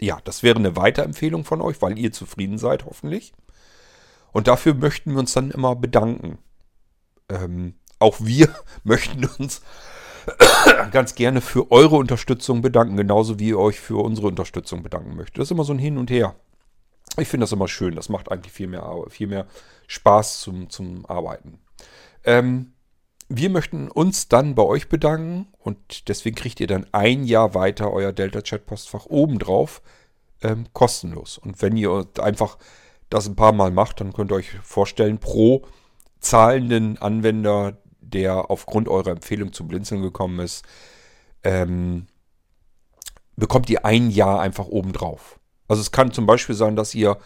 [0.00, 3.32] ja, das wäre eine Weiterempfehlung von euch, weil ihr zufrieden seid, hoffentlich.
[4.32, 6.38] Und dafür möchten wir uns dann immer bedanken.
[7.28, 8.48] Ähm, auch wir
[8.84, 9.62] möchten uns
[10.90, 15.38] ganz gerne für eure Unterstützung bedanken, genauso wie ihr euch für unsere Unterstützung bedanken möchtet.
[15.38, 16.34] Das ist immer so ein Hin und Her.
[17.18, 17.94] Ich finde das immer schön.
[17.94, 19.46] Das macht eigentlich viel mehr, viel mehr
[19.86, 21.58] Spaß zum, zum Arbeiten.
[22.24, 22.72] Ähm,
[23.28, 27.92] wir möchten uns dann bei euch bedanken und deswegen kriegt ihr dann ein Jahr weiter
[27.92, 29.82] euer Delta Chat Postfach obendrauf
[30.42, 31.38] ähm, kostenlos.
[31.38, 32.58] Und wenn ihr einfach
[33.12, 35.62] das ein paar Mal macht, dann könnt ihr euch vorstellen, pro
[36.20, 40.64] zahlenden Anwender, der aufgrund eurer Empfehlung zum Blinzeln gekommen ist,
[41.44, 42.06] ähm,
[43.36, 45.38] bekommt ihr ein Jahr einfach obendrauf.
[45.68, 47.18] Also es kann zum Beispiel sein, dass ihr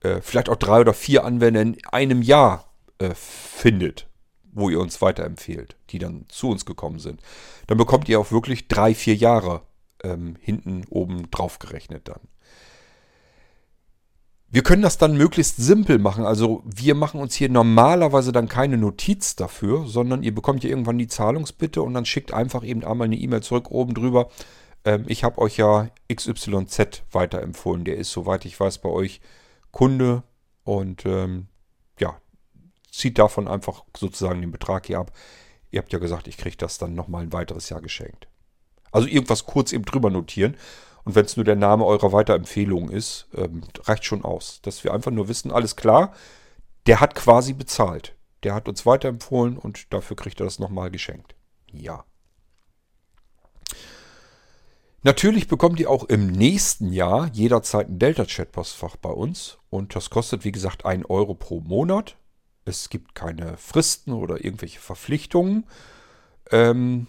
[0.00, 4.08] äh, vielleicht auch drei oder vier Anwender in einem Jahr äh, findet,
[4.52, 7.20] wo ihr uns weiterempfehlt, die dann zu uns gekommen sind.
[7.66, 9.62] Dann bekommt ihr auch wirklich drei, vier Jahre
[10.02, 12.20] ähm, hinten oben drauf gerechnet dann.
[14.50, 16.24] Wir können das dann möglichst simpel machen.
[16.24, 20.96] Also wir machen uns hier normalerweise dann keine Notiz dafür, sondern ihr bekommt ja irgendwann
[20.96, 24.30] die Zahlungsbitte und dann schickt einfach eben einmal eine E-Mail zurück oben drüber.
[24.86, 27.84] Ähm, ich habe euch ja XYZ weiterempfohlen.
[27.84, 29.20] Der ist, soweit ich weiß, bei euch
[29.70, 30.22] Kunde
[30.64, 31.48] und ähm,
[32.00, 32.18] ja,
[32.90, 35.12] zieht davon einfach sozusagen den Betrag hier ab.
[35.70, 38.28] Ihr habt ja gesagt, ich kriege das dann nochmal ein weiteres Jahr geschenkt.
[38.92, 40.56] Also irgendwas kurz eben drüber notieren.
[41.08, 44.60] Und wenn es nur der Name eurer Weiterempfehlung ist, ähm, reicht schon aus.
[44.60, 46.12] Dass wir einfach nur wissen, alles klar,
[46.86, 48.14] der hat quasi bezahlt.
[48.42, 51.34] Der hat uns weiterempfohlen und dafür kriegt er das nochmal geschenkt.
[51.72, 52.04] Ja.
[55.02, 59.56] Natürlich bekommt ihr auch im nächsten Jahr jederzeit ein Delta-Chat-Postfach bei uns.
[59.70, 62.16] Und das kostet, wie gesagt, 1 Euro pro Monat.
[62.66, 65.64] Es gibt keine Fristen oder irgendwelche Verpflichtungen.
[66.50, 67.06] Ähm,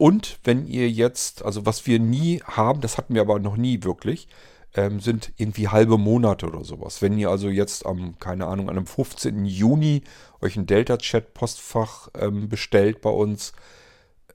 [0.00, 3.82] und wenn ihr jetzt, also was wir nie haben, das hatten wir aber noch nie
[3.82, 4.28] wirklich,
[4.72, 7.02] ähm, sind irgendwie halbe Monate oder sowas.
[7.02, 9.44] Wenn ihr also jetzt am, keine Ahnung, an einem 15.
[9.44, 10.02] Juni
[10.40, 13.52] euch ein Delta-Chat-Postfach ähm, bestellt bei uns,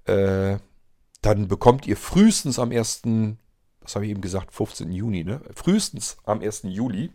[0.05, 0.57] äh,
[1.23, 3.01] dann bekommt ihr frühestens am 1.,
[3.81, 4.91] was habe ich eben gesagt, 15.
[4.91, 5.41] Juni, ne?
[5.55, 6.61] Frühestens am 1.
[6.65, 7.09] Juli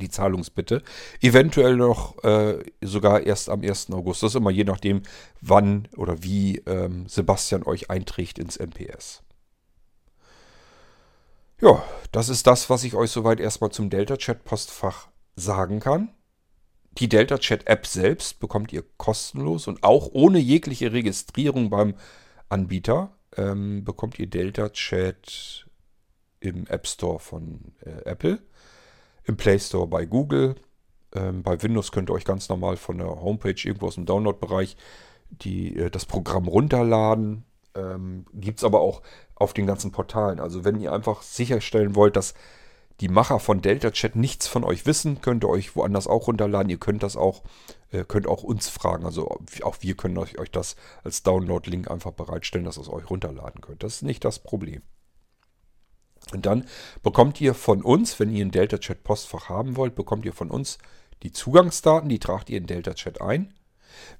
[0.00, 0.82] die Zahlungsbitte.
[1.20, 3.90] Eventuell noch äh, sogar erst am 1.
[3.92, 4.22] August.
[4.22, 5.02] Das ist immer je nachdem,
[5.40, 9.22] wann oder wie ähm, Sebastian euch einträgt ins NPS.
[11.60, 11.82] Ja,
[12.12, 16.10] das ist das, was ich euch soweit erstmal zum Delta-Chat-Postfach sagen kann.
[16.98, 21.94] Die Delta-Chat-App selbst bekommt ihr kostenlos und auch ohne jegliche Registrierung beim
[22.48, 25.66] Anbieter ähm, bekommt ihr Delta-Chat
[26.40, 28.38] im App Store von äh, Apple
[29.26, 30.56] im Play Store bei Google.
[31.14, 34.76] Ähm, bei Windows könnt ihr euch ganz normal von der Homepage irgendwo aus dem Download-Bereich
[35.44, 37.44] äh, das Programm runterladen.
[37.74, 39.02] Ähm, Gibt es aber auch
[39.34, 40.40] auf den ganzen Portalen.
[40.40, 42.34] Also wenn ihr einfach sicherstellen wollt, dass
[43.00, 46.70] die Macher von Delta Chat nichts von euch wissen, könnt ihr euch woanders auch runterladen.
[46.70, 47.42] Ihr könnt das auch,
[47.90, 49.04] äh, könnt auch uns fragen.
[49.04, 53.10] Also auch wir können euch, euch das als Download-Link einfach bereitstellen, dass ihr es euch
[53.10, 53.82] runterladen könnt.
[53.82, 54.82] Das ist nicht das Problem.
[56.32, 56.64] Und dann
[57.02, 60.50] bekommt ihr von uns, wenn ihr ein Delta Chat Postfach haben wollt, bekommt ihr von
[60.50, 60.78] uns
[61.22, 63.54] die Zugangsdaten, die tragt ihr in Delta Chat ein.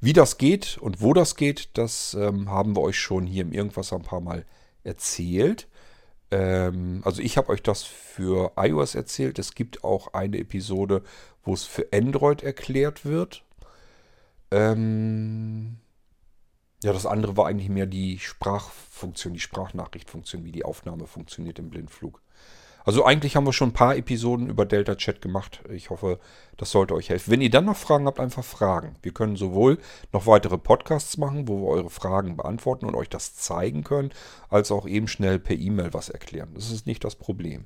[0.01, 3.53] Wie das geht und wo das geht, das ähm, haben wir euch schon hier im
[3.53, 4.47] Irgendwas ein paar Mal
[4.85, 5.69] erzählt.
[6.31, 9.38] Ähm, also ich habe euch das für iOS erzählt.
[9.38, 11.03] Es gibt auch eine Episode,
[11.42, 13.45] wo es für Android erklärt wird.
[14.51, 15.77] Ähm,
[16.83, 21.71] Ja, das andere war eigentlich mehr die Sprachfunktion, die Sprachnachrichtfunktion, wie die Aufnahme funktioniert im
[21.71, 22.21] Blindflug.
[22.87, 25.61] Also eigentlich haben wir schon ein paar Episoden über Delta Chat gemacht.
[25.71, 26.21] Ich hoffe,
[26.57, 27.33] das sollte euch helfen.
[27.33, 28.95] Wenn ihr dann noch Fragen habt, einfach fragen.
[29.03, 29.79] Wir können sowohl
[30.12, 34.12] noch weitere Podcasts machen, wo wir eure Fragen beantworten und euch das zeigen können,
[34.51, 36.51] als auch eben schnell per E-Mail was erklären.
[36.55, 37.65] Das ist nicht das Problem.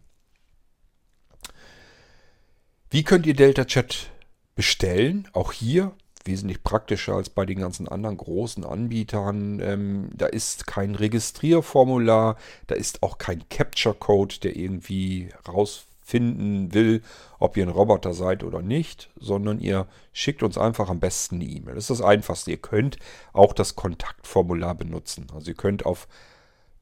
[2.89, 4.11] Wie könnt ihr Delta Chat
[4.55, 5.29] bestellen?
[5.35, 5.93] Auch hier
[6.25, 9.61] wesentlich praktischer als bei den ganzen anderen großen Anbietern.
[9.61, 17.03] Ähm, da ist kein Registrierformular, da ist auch kein Capture-Code, der irgendwie rausfinden will,
[17.39, 21.45] ob ihr ein Roboter seid oder nicht, sondern ihr schickt uns einfach am besten eine
[21.45, 21.75] E-Mail.
[21.75, 22.51] Das ist das Einfachste.
[22.51, 22.99] Ihr könnt
[23.33, 25.27] auch das Kontaktformular benutzen.
[25.35, 26.07] Also ihr könnt auf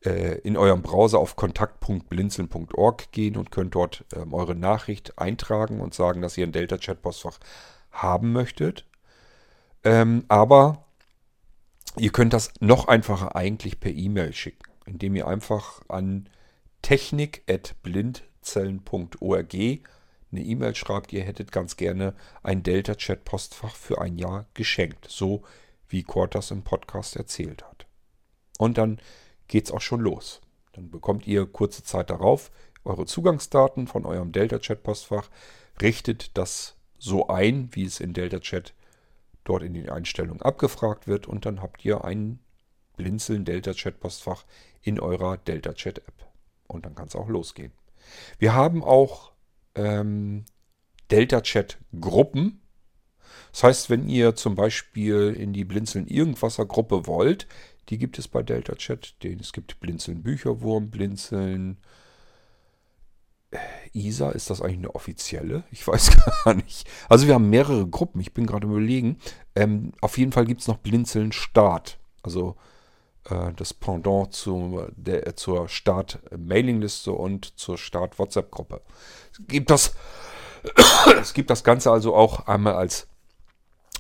[0.05, 5.95] äh, in eurem Browser auf kontakt.blinzeln.org gehen und könnt dort ähm, eure Nachricht eintragen und
[5.95, 7.39] sagen, dass ihr ein Delta-Chat-Postfach
[7.91, 8.85] haben möchtet.
[9.85, 10.87] Ähm, aber
[11.97, 16.31] ihr könnt das noch einfacher eigentlich per E-Mail schicken, indem ihr einfach an
[16.83, 19.55] technik.blindzellen.org
[20.31, 25.43] eine E-Mail schreibt, ihr hättet ganz gerne ein Delta-Chat-Postfach für ein Jahr geschenkt, so
[25.89, 27.87] wie Quartas im Podcast erzählt hat.
[28.59, 29.01] Und dann
[29.47, 30.41] geht es auch schon los.
[30.75, 32.51] Dann bekommt ihr kurze Zeit darauf
[32.85, 35.29] eure Zugangsdaten von eurem Delta-Chat-Postfach,
[35.81, 38.75] richtet das so ein, wie es in Delta-Chat
[39.49, 42.39] dort in den Einstellungen abgefragt wird und dann habt ihr ein
[42.97, 44.45] Blinzeln Delta Chat Postfach
[44.83, 46.27] in eurer Delta Chat App.
[46.67, 47.73] Und dann kann es auch losgehen.
[48.39, 49.33] Wir haben auch
[49.75, 50.45] ähm,
[51.11, 52.61] Delta Chat Gruppen.
[53.53, 57.47] Das heißt, wenn ihr zum Beispiel in die Blinzeln Irgendwasser Gruppe wollt,
[57.89, 59.15] die gibt es bei Delta Chat.
[59.23, 61.79] Es gibt Blinzeln Bücherwurm, Blinzeln
[63.95, 65.65] ISA, ist das eigentlich eine offizielle?
[65.71, 66.11] Ich weiß
[66.45, 66.89] gar nicht.
[67.09, 69.19] Also wir haben mehrere Gruppen, ich bin gerade überlegen.
[69.55, 71.99] Ähm, auf jeden Fall gibt es noch Blinzeln Start.
[72.23, 72.57] Also
[73.31, 78.83] äh, das Pendant zu, der, zur Start-Mailingliste und zur Start-WhatsApp-Gruppe.
[79.33, 79.93] Es
[81.21, 83.09] es gibt das Ganze also auch einmal als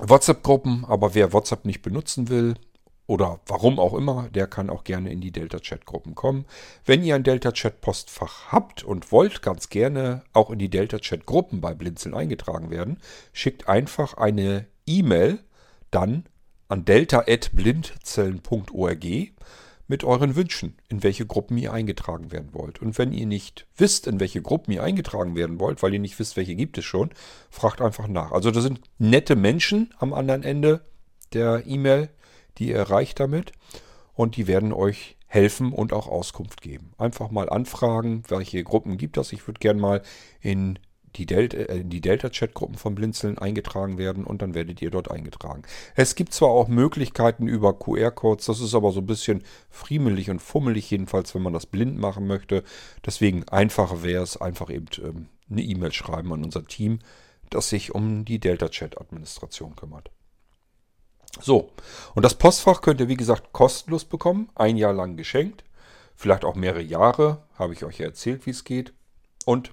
[0.00, 2.54] WhatsApp-Gruppen, aber wer WhatsApp nicht benutzen will,
[3.08, 6.44] oder warum auch immer, der kann auch gerne in die Delta-Chat-Gruppen kommen.
[6.84, 12.14] Wenn ihr ein Delta-Chat-Postfach habt und wollt ganz gerne auch in die Delta-Chat-Gruppen bei Blinzeln
[12.14, 12.98] eingetragen werden,
[13.32, 15.38] schickt einfach eine E-Mail
[15.90, 16.26] dann
[16.68, 19.06] an delta.blindzellen.org
[19.86, 22.82] mit euren Wünschen, in welche Gruppen ihr eingetragen werden wollt.
[22.82, 26.18] Und wenn ihr nicht wisst, in welche Gruppen ihr eingetragen werden wollt, weil ihr nicht
[26.18, 27.08] wisst, welche gibt es schon,
[27.48, 28.32] fragt einfach nach.
[28.32, 30.82] Also da sind nette Menschen am anderen Ende
[31.32, 32.10] der E-Mail,
[32.58, 33.52] die ihr erreicht damit.
[34.14, 36.92] Und die werden euch helfen und auch Auskunft geben.
[36.98, 39.32] Einfach mal anfragen, welche Gruppen gibt es.
[39.32, 40.02] Ich würde gerne mal
[40.40, 40.78] in
[41.16, 45.62] die, Delta, äh, die Delta-Chat-Gruppen von Blinzeln eingetragen werden und dann werdet ihr dort eingetragen.
[45.94, 50.40] Es gibt zwar auch Möglichkeiten über QR-Codes, das ist aber so ein bisschen friemelig und
[50.40, 52.62] fummelig, jedenfalls wenn man das blind machen möchte.
[53.04, 57.00] Deswegen einfacher wäre es einfach eben ähm, eine E-Mail schreiben an unser Team,
[57.50, 60.10] das sich um die Delta-Chat-Administration kümmert.
[61.40, 61.70] So,
[62.14, 65.64] und das Postfach könnt ihr wie gesagt kostenlos bekommen, ein Jahr lang geschenkt,
[66.16, 68.92] vielleicht auch mehrere Jahre, habe ich euch ja erzählt, wie es geht.
[69.44, 69.72] Und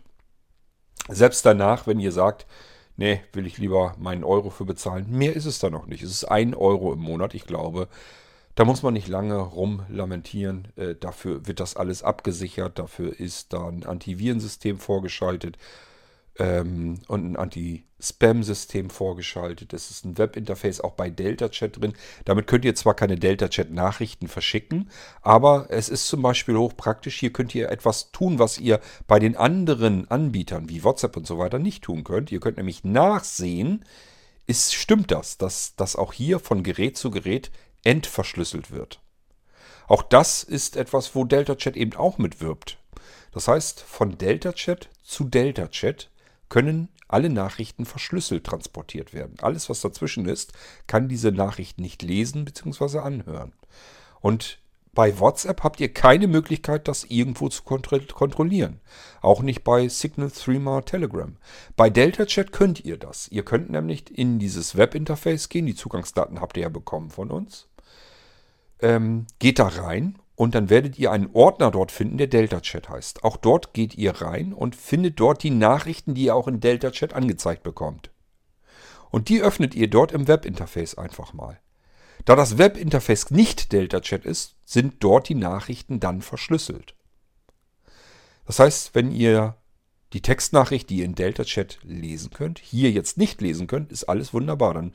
[1.10, 2.46] selbst danach, wenn ihr sagt,
[2.98, 6.04] nee, will ich lieber meinen Euro für bezahlen, mehr ist es da noch nicht.
[6.04, 7.88] Es ist ein Euro im Monat, ich glaube.
[8.56, 10.70] Da muss man nicht lange rumlamentieren.
[10.78, 12.80] Äh, dafür wird das alles abgesichert.
[12.80, 15.58] Dafür ist da ein Antivirensystem vorgeschaltet
[16.38, 19.74] ähm, und ein Anti-Spam-System vorgeschaltet.
[19.74, 21.94] Es ist ein Webinterface auch bei Delta-Chat drin.
[22.26, 24.90] Damit könnt ihr zwar keine Delta-Chat-Nachrichten verschicken,
[25.22, 27.20] aber es ist zum Beispiel hochpraktisch.
[27.20, 31.38] Hier könnt ihr etwas tun, was ihr bei den anderen Anbietern wie WhatsApp und so
[31.38, 32.32] weiter nicht tun könnt.
[32.32, 33.86] Ihr könnt nämlich nachsehen,
[34.48, 37.52] ist, stimmt das, dass das auch hier von Gerät zu Gerät
[37.84, 39.00] entverschlüsselt wird.
[39.88, 42.78] Auch das ist etwas, wo Delta-Chat eben auch mitwirbt.
[43.32, 46.10] Das heißt, von Delta-Chat zu Delta-Chat
[46.50, 49.36] können alle Nachrichten verschlüsselt transportiert werden.
[49.42, 50.54] Alles, was dazwischen ist,
[50.88, 53.00] kann diese Nachricht nicht lesen bzw.
[53.00, 53.54] anhören.
[54.22, 54.60] Und
[54.96, 58.80] bei WhatsApp habt ihr keine Möglichkeit, das irgendwo zu kontrollieren.
[59.22, 61.36] Auch nicht bei Signal, Threema, Telegram.
[61.76, 63.28] Bei Delta Chat könnt ihr das.
[63.28, 65.66] Ihr könnt nämlich in dieses Webinterface gehen.
[65.66, 67.68] Die Zugangsdaten habt ihr ja bekommen von uns.
[68.80, 72.90] Ähm, geht da rein und dann werdet ihr einen Ordner dort finden, der Delta Chat
[72.90, 73.24] heißt.
[73.24, 76.92] Auch dort geht ihr rein und findet dort die Nachrichten, die ihr auch in Delta
[76.92, 78.12] Chat angezeigt bekommt.
[79.12, 81.60] Und die öffnet ihr dort im Webinterface einfach mal.
[82.26, 86.96] Da das Webinterface nicht Delta Chat ist, sind dort die Nachrichten dann verschlüsselt.
[88.46, 89.56] Das heißt, wenn ihr
[90.14, 94.06] die Textnachricht, die ihr in Delta Chat lesen könnt, hier jetzt nicht lesen könnt, ist
[94.06, 94.74] alles wunderbar.
[94.74, 94.92] Dann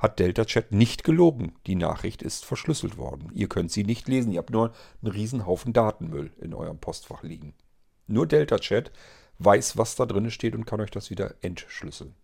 [0.00, 1.52] hat DeltaChat nicht gelogen.
[1.66, 3.30] Die Nachricht ist verschlüsselt worden.
[3.34, 4.32] Ihr könnt sie nicht lesen.
[4.32, 4.72] Ihr habt nur
[5.02, 7.54] einen riesen Haufen Datenmüll in eurem Postfach liegen.
[8.08, 8.90] Nur DeltaChat
[9.38, 12.14] weiß, was da drin steht und kann euch das wieder entschlüsseln.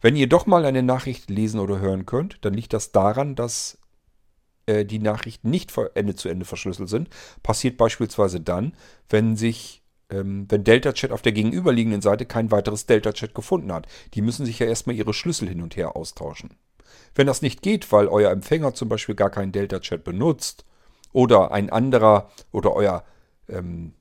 [0.00, 3.78] Wenn ihr doch mal eine Nachricht lesen oder hören könnt, dann liegt das daran, dass
[4.66, 7.08] äh, die Nachrichten nicht Ende zu Ende verschlüsselt sind.
[7.42, 8.74] Passiert beispielsweise dann,
[9.08, 13.86] wenn sich ähm, wenn DeltaChat auf der gegenüberliegenden Seite kein weiteres DeltaChat gefunden hat.
[14.14, 16.50] Die müssen sich ja erstmal ihre Schlüssel hin und her austauschen.
[17.14, 20.64] Wenn das nicht geht, weil euer Empfänger zum Beispiel gar keinen DeltaChat benutzt
[21.12, 23.04] oder ein anderer oder euer
[23.48, 23.94] ähm,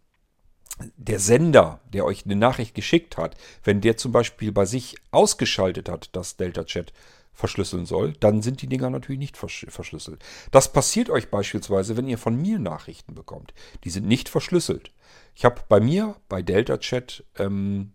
[0.98, 5.88] der Sender, der euch eine Nachricht geschickt hat, wenn der zum Beispiel bei sich ausgeschaltet
[5.88, 6.94] hat, dass DeltaChat
[7.34, 10.24] verschlüsseln soll, dann sind die Dinger natürlich nicht verschlüsselt.
[10.52, 13.54] Das passiert euch beispielsweise, wenn ihr von mir Nachrichten bekommt.
[13.84, 14.92] Die sind nicht verschlüsselt.
[15.36, 17.93] Ich habe bei mir, bei DeltaChat, ähm,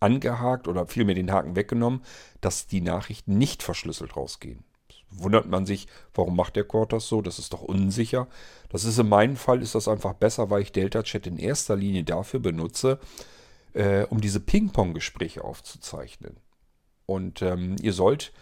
[0.00, 2.02] angehakt oder vielmehr den Haken weggenommen,
[2.40, 4.64] dass die Nachrichten nicht verschlüsselt rausgehen.
[5.10, 7.22] Wundert man sich, warum macht der Cord das so?
[7.22, 8.28] Das ist doch unsicher.
[8.68, 12.04] Das ist in meinem Fall ist das einfach besser, weil ich DeltaChat in erster Linie
[12.04, 12.98] dafür benutze,
[13.72, 16.36] äh, um diese Ping-Pong-Gespräche aufzuzeichnen.
[17.06, 18.32] Und ähm, ihr sollt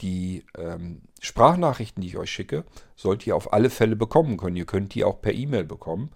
[0.00, 4.56] die ähm, Sprachnachrichten, die ich euch schicke, sollt ihr auf alle Fälle bekommen können.
[4.56, 6.10] Ihr könnt die auch per E-Mail bekommen.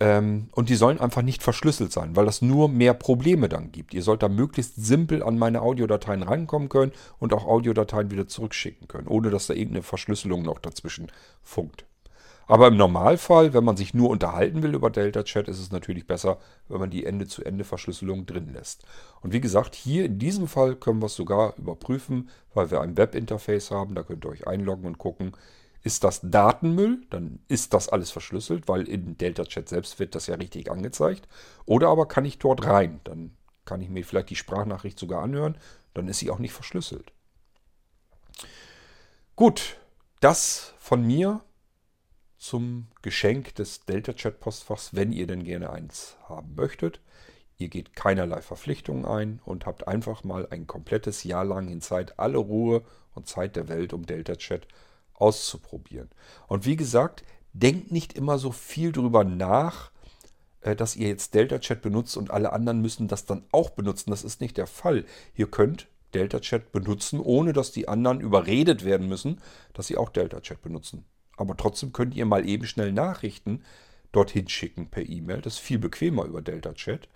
[0.00, 3.94] Ähm, und die sollen einfach nicht verschlüsselt sein, weil das nur mehr Probleme dann gibt.
[3.94, 8.86] Ihr sollt da möglichst simpel an meine Audiodateien rankommen können und auch Audiodateien wieder zurückschicken
[8.86, 11.10] können, ohne dass da irgendeine Verschlüsselung noch dazwischen
[11.42, 11.84] funkt.
[12.48, 16.06] Aber im Normalfall, wenn man sich nur unterhalten will über Delta Chat, ist es natürlich
[16.06, 16.38] besser,
[16.68, 18.84] wenn man die Ende-zu-Ende-Verschlüsselung drin lässt.
[19.20, 22.96] Und wie gesagt, hier in diesem Fall können wir es sogar überprüfen, weil wir ein
[22.96, 23.94] Webinterface haben.
[23.94, 25.32] Da könnt ihr euch einloggen und gucken,
[25.82, 30.26] ist das Datenmüll, dann ist das alles verschlüsselt, weil in Delta Chat selbst wird das
[30.26, 31.28] ja richtig angezeigt.
[31.66, 35.56] Oder aber kann ich dort rein, dann kann ich mir vielleicht die Sprachnachricht sogar anhören,
[35.94, 37.12] dann ist sie auch nicht verschlüsselt.
[39.36, 39.76] Gut,
[40.20, 41.42] das von mir
[42.38, 47.00] zum Geschenk des Delta Chat Postfachs, wenn ihr denn gerne eins haben möchtet.
[47.56, 52.18] Ihr geht keinerlei Verpflichtungen ein und habt einfach mal ein komplettes Jahr lang in Zeit
[52.18, 52.82] alle Ruhe
[53.14, 54.66] und Zeit der Welt, um Delta Chat
[55.20, 56.08] auszuprobieren.
[56.46, 59.90] Und wie gesagt, denkt nicht immer so viel drüber nach,
[60.60, 64.10] äh, dass ihr jetzt Delta Chat benutzt und alle anderen müssen das dann auch benutzen.
[64.10, 65.04] Das ist nicht der Fall.
[65.34, 69.40] Ihr könnt Delta Chat benutzen, ohne dass die anderen überredet werden müssen,
[69.74, 71.04] dass sie auch Delta Chat benutzen.
[71.36, 73.62] Aber trotzdem könnt ihr mal eben schnell Nachrichten
[74.12, 75.42] dorthin schicken per E-Mail.
[75.42, 77.08] Das ist viel bequemer über Delta Chat.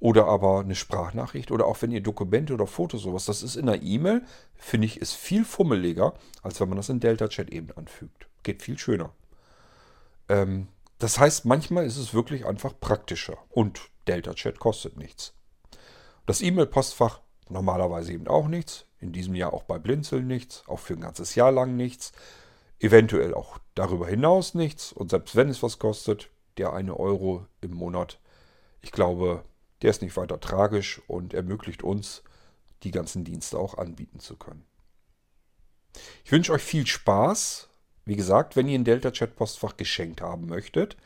[0.00, 3.66] Oder aber eine Sprachnachricht oder auch wenn ihr Dokumente oder Fotos sowas, das ist in
[3.66, 4.22] der E-Mail,
[4.54, 8.28] finde ich, ist viel fummeliger, als wenn man das in Delta Chat eben anfügt.
[8.44, 9.12] Geht viel schöner.
[10.28, 10.68] Ähm,
[10.98, 15.34] das heißt, manchmal ist es wirklich einfach praktischer und Delta Chat kostet nichts.
[16.26, 18.86] Das E-Mail-Postfach normalerweise eben auch nichts.
[19.00, 22.12] In diesem Jahr auch bei Blinzeln nichts, auch für ein ganzes Jahr lang nichts.
[22.80, 24.92] Eventuell auch darüber hinaus nichts.
[24.92, 28.18] Und selbst wenn es was kostet, der eine Euro im Monat,
[28.80, 29.44] ich glaube,
[29.82, 32.22] der ist nicht weiter tragisch und ermöglicht uns,
[32.82, 34.64] die ganzen Dienste auch anbieten zu können.
[36.24, 37.68] Ich wünsche euch viel Spaß.
[38.04, 40.96] Wie gesagt, wenn ihr ein Delta-Chat-Postfach geschenkt haben möchtet,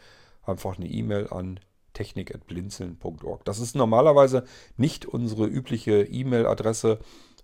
[0.45, 1.61] einfach eine E-Mail an
[1.95, 3.45] technik.blinzeln.org.
[3.45, 4.45] Das ist normalerweise
[4.77, 7.01] nicht unsere übliche E-Mail-Adresse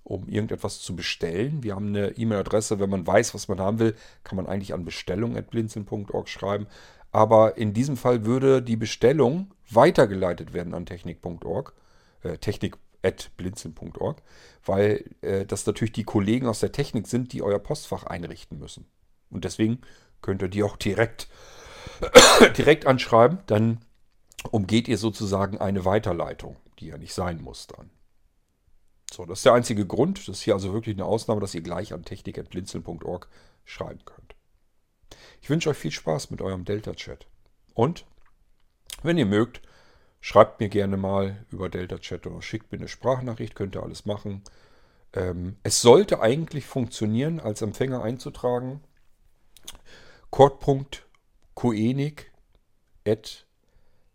[0.08, 1.62] um irgendetwas zu bestellen.
[1.62, 4.84] Wir haben eine E-Mail-Adresse, wenn man weiß, was man haben will, kann man eigentlich an
[4.84, 6.66] bestellung.blinzeln.org schreiben.
[7.10, 11.74] Aber in diesem Fall würde die Bestellung weitergeleitet werden an technik.org,
[12.22, 14.22] äh, technik.blinzeln.org,
[14.64, 18.86] weil äh, das natürlich die Kollegen aus der Technik sind, die euer Postfach einrichten müssen.
[19.30, 19.80] Und deswegen
[20.20, 21.28] könnt ihr die auch direkt,
[22.56, 23.80] direkt anschreiben, dann
[24.50, 27.90] umgeht ihr sozusagen eine Weiterleitung, die ja nicht sein muss dann.
[29.10, 30.18] So, das ist der einzige Grund.
[30.18, 33.28] Das ist hier also wirklich eine Ausnahme, dass ihr gleich an technik.blinzeln.org
[33.64, 34.34] schreiben könnt.
[35.40, 37.26] Ich wünsche euch viel Spaß mit eurem Delta-Chat.
[37.74, 38.04] Und,
[39.02, 39.62] wenn ihr mögt,
[40.20, 44.42] schreibt mir gerne mal über Delta-Chat oder schickt mir eine Sprachnachricht, könnt ihr alles machen.
[45.12, 48.80] Ähm, es sollte eigentlich funktionieren, als Empfänger einzutragen.
[50.30, 52.26] Cord.koenig
[53.06, 53.46] at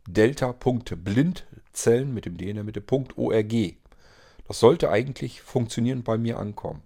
[0.08, 3.54] delta.blindzellen mit dem D in der Mitte.org.
[4.48, 6.84] Das sollte eigentlich funktionieren bei mir ankommen.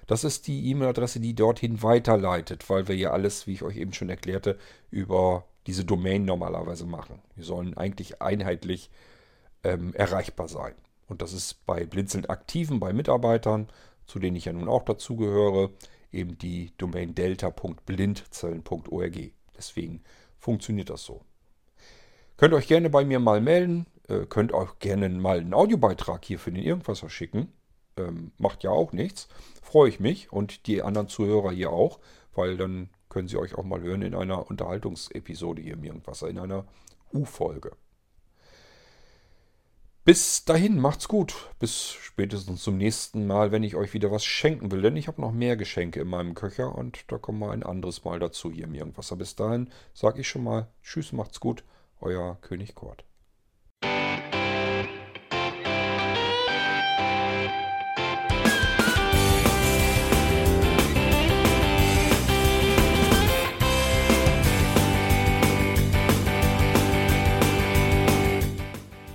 [0.07, 3.93] das ist die E-Mail-Adresse, die dorthin weiterleitet, weil wir ja alles, wie ich euch eben
[3.93, 4.57] schon erklärte,
[4.91, 7.21] über diese Domain normalerweise machen.
[7.35, 8.89] Wir sollen eigentlich einheitlich
[9.63, 10.73] ähm, erreichbar sein.
[11.07, 13.67] Und das ist bei Blinzeln Aktiven, bei Mitarbeitern,
[14.05, 15.71] zu denen ich ja nun auch dazugehöre,
[16.11, 19.31] eben die Domain delta.blindzellen.org.
[19.57, 20.03] Deswegen
[20.37, 21.21] funktioniert das so.
[22.37, 26.39] Könnt euch gerne bei mir mal melden, äh, könnt auch gerne mal einen Audiobeitrag hier
[26.39, 27.51] für den Irgendwasser schicken.
[27.95, 29.27] Ähm, macht ja auch nichts.
[29.61, 31.99] Freue ich mich und die anderen Zuhörer hier auch,
[32.33, 36.39] weil dann können sie euch auch mal hören in einer Unterhaltungsepisode hier im Irgendwasser, in
[36.39, 36.65] einer
[37.13, 37.73] U-Folge.
[40.05, 41.33] Bis dahin, macht's gut.
[41.59, 44.81] Bis spätestens zum nächsten Mal, wenn ich euch wieder was schenken will.
[44.81, 48.03] Denn ich habe noch mehr Geschenke in meinem Köcher und da kommen wir ein anderes
[48.03, 49.15] Mal dazu hier im Irgendwasser.
[49.15, 51.63] Bis dahin sage ich schon mal Tschüss, macht's gut.
[52.01, 53.05] Euer König Kort.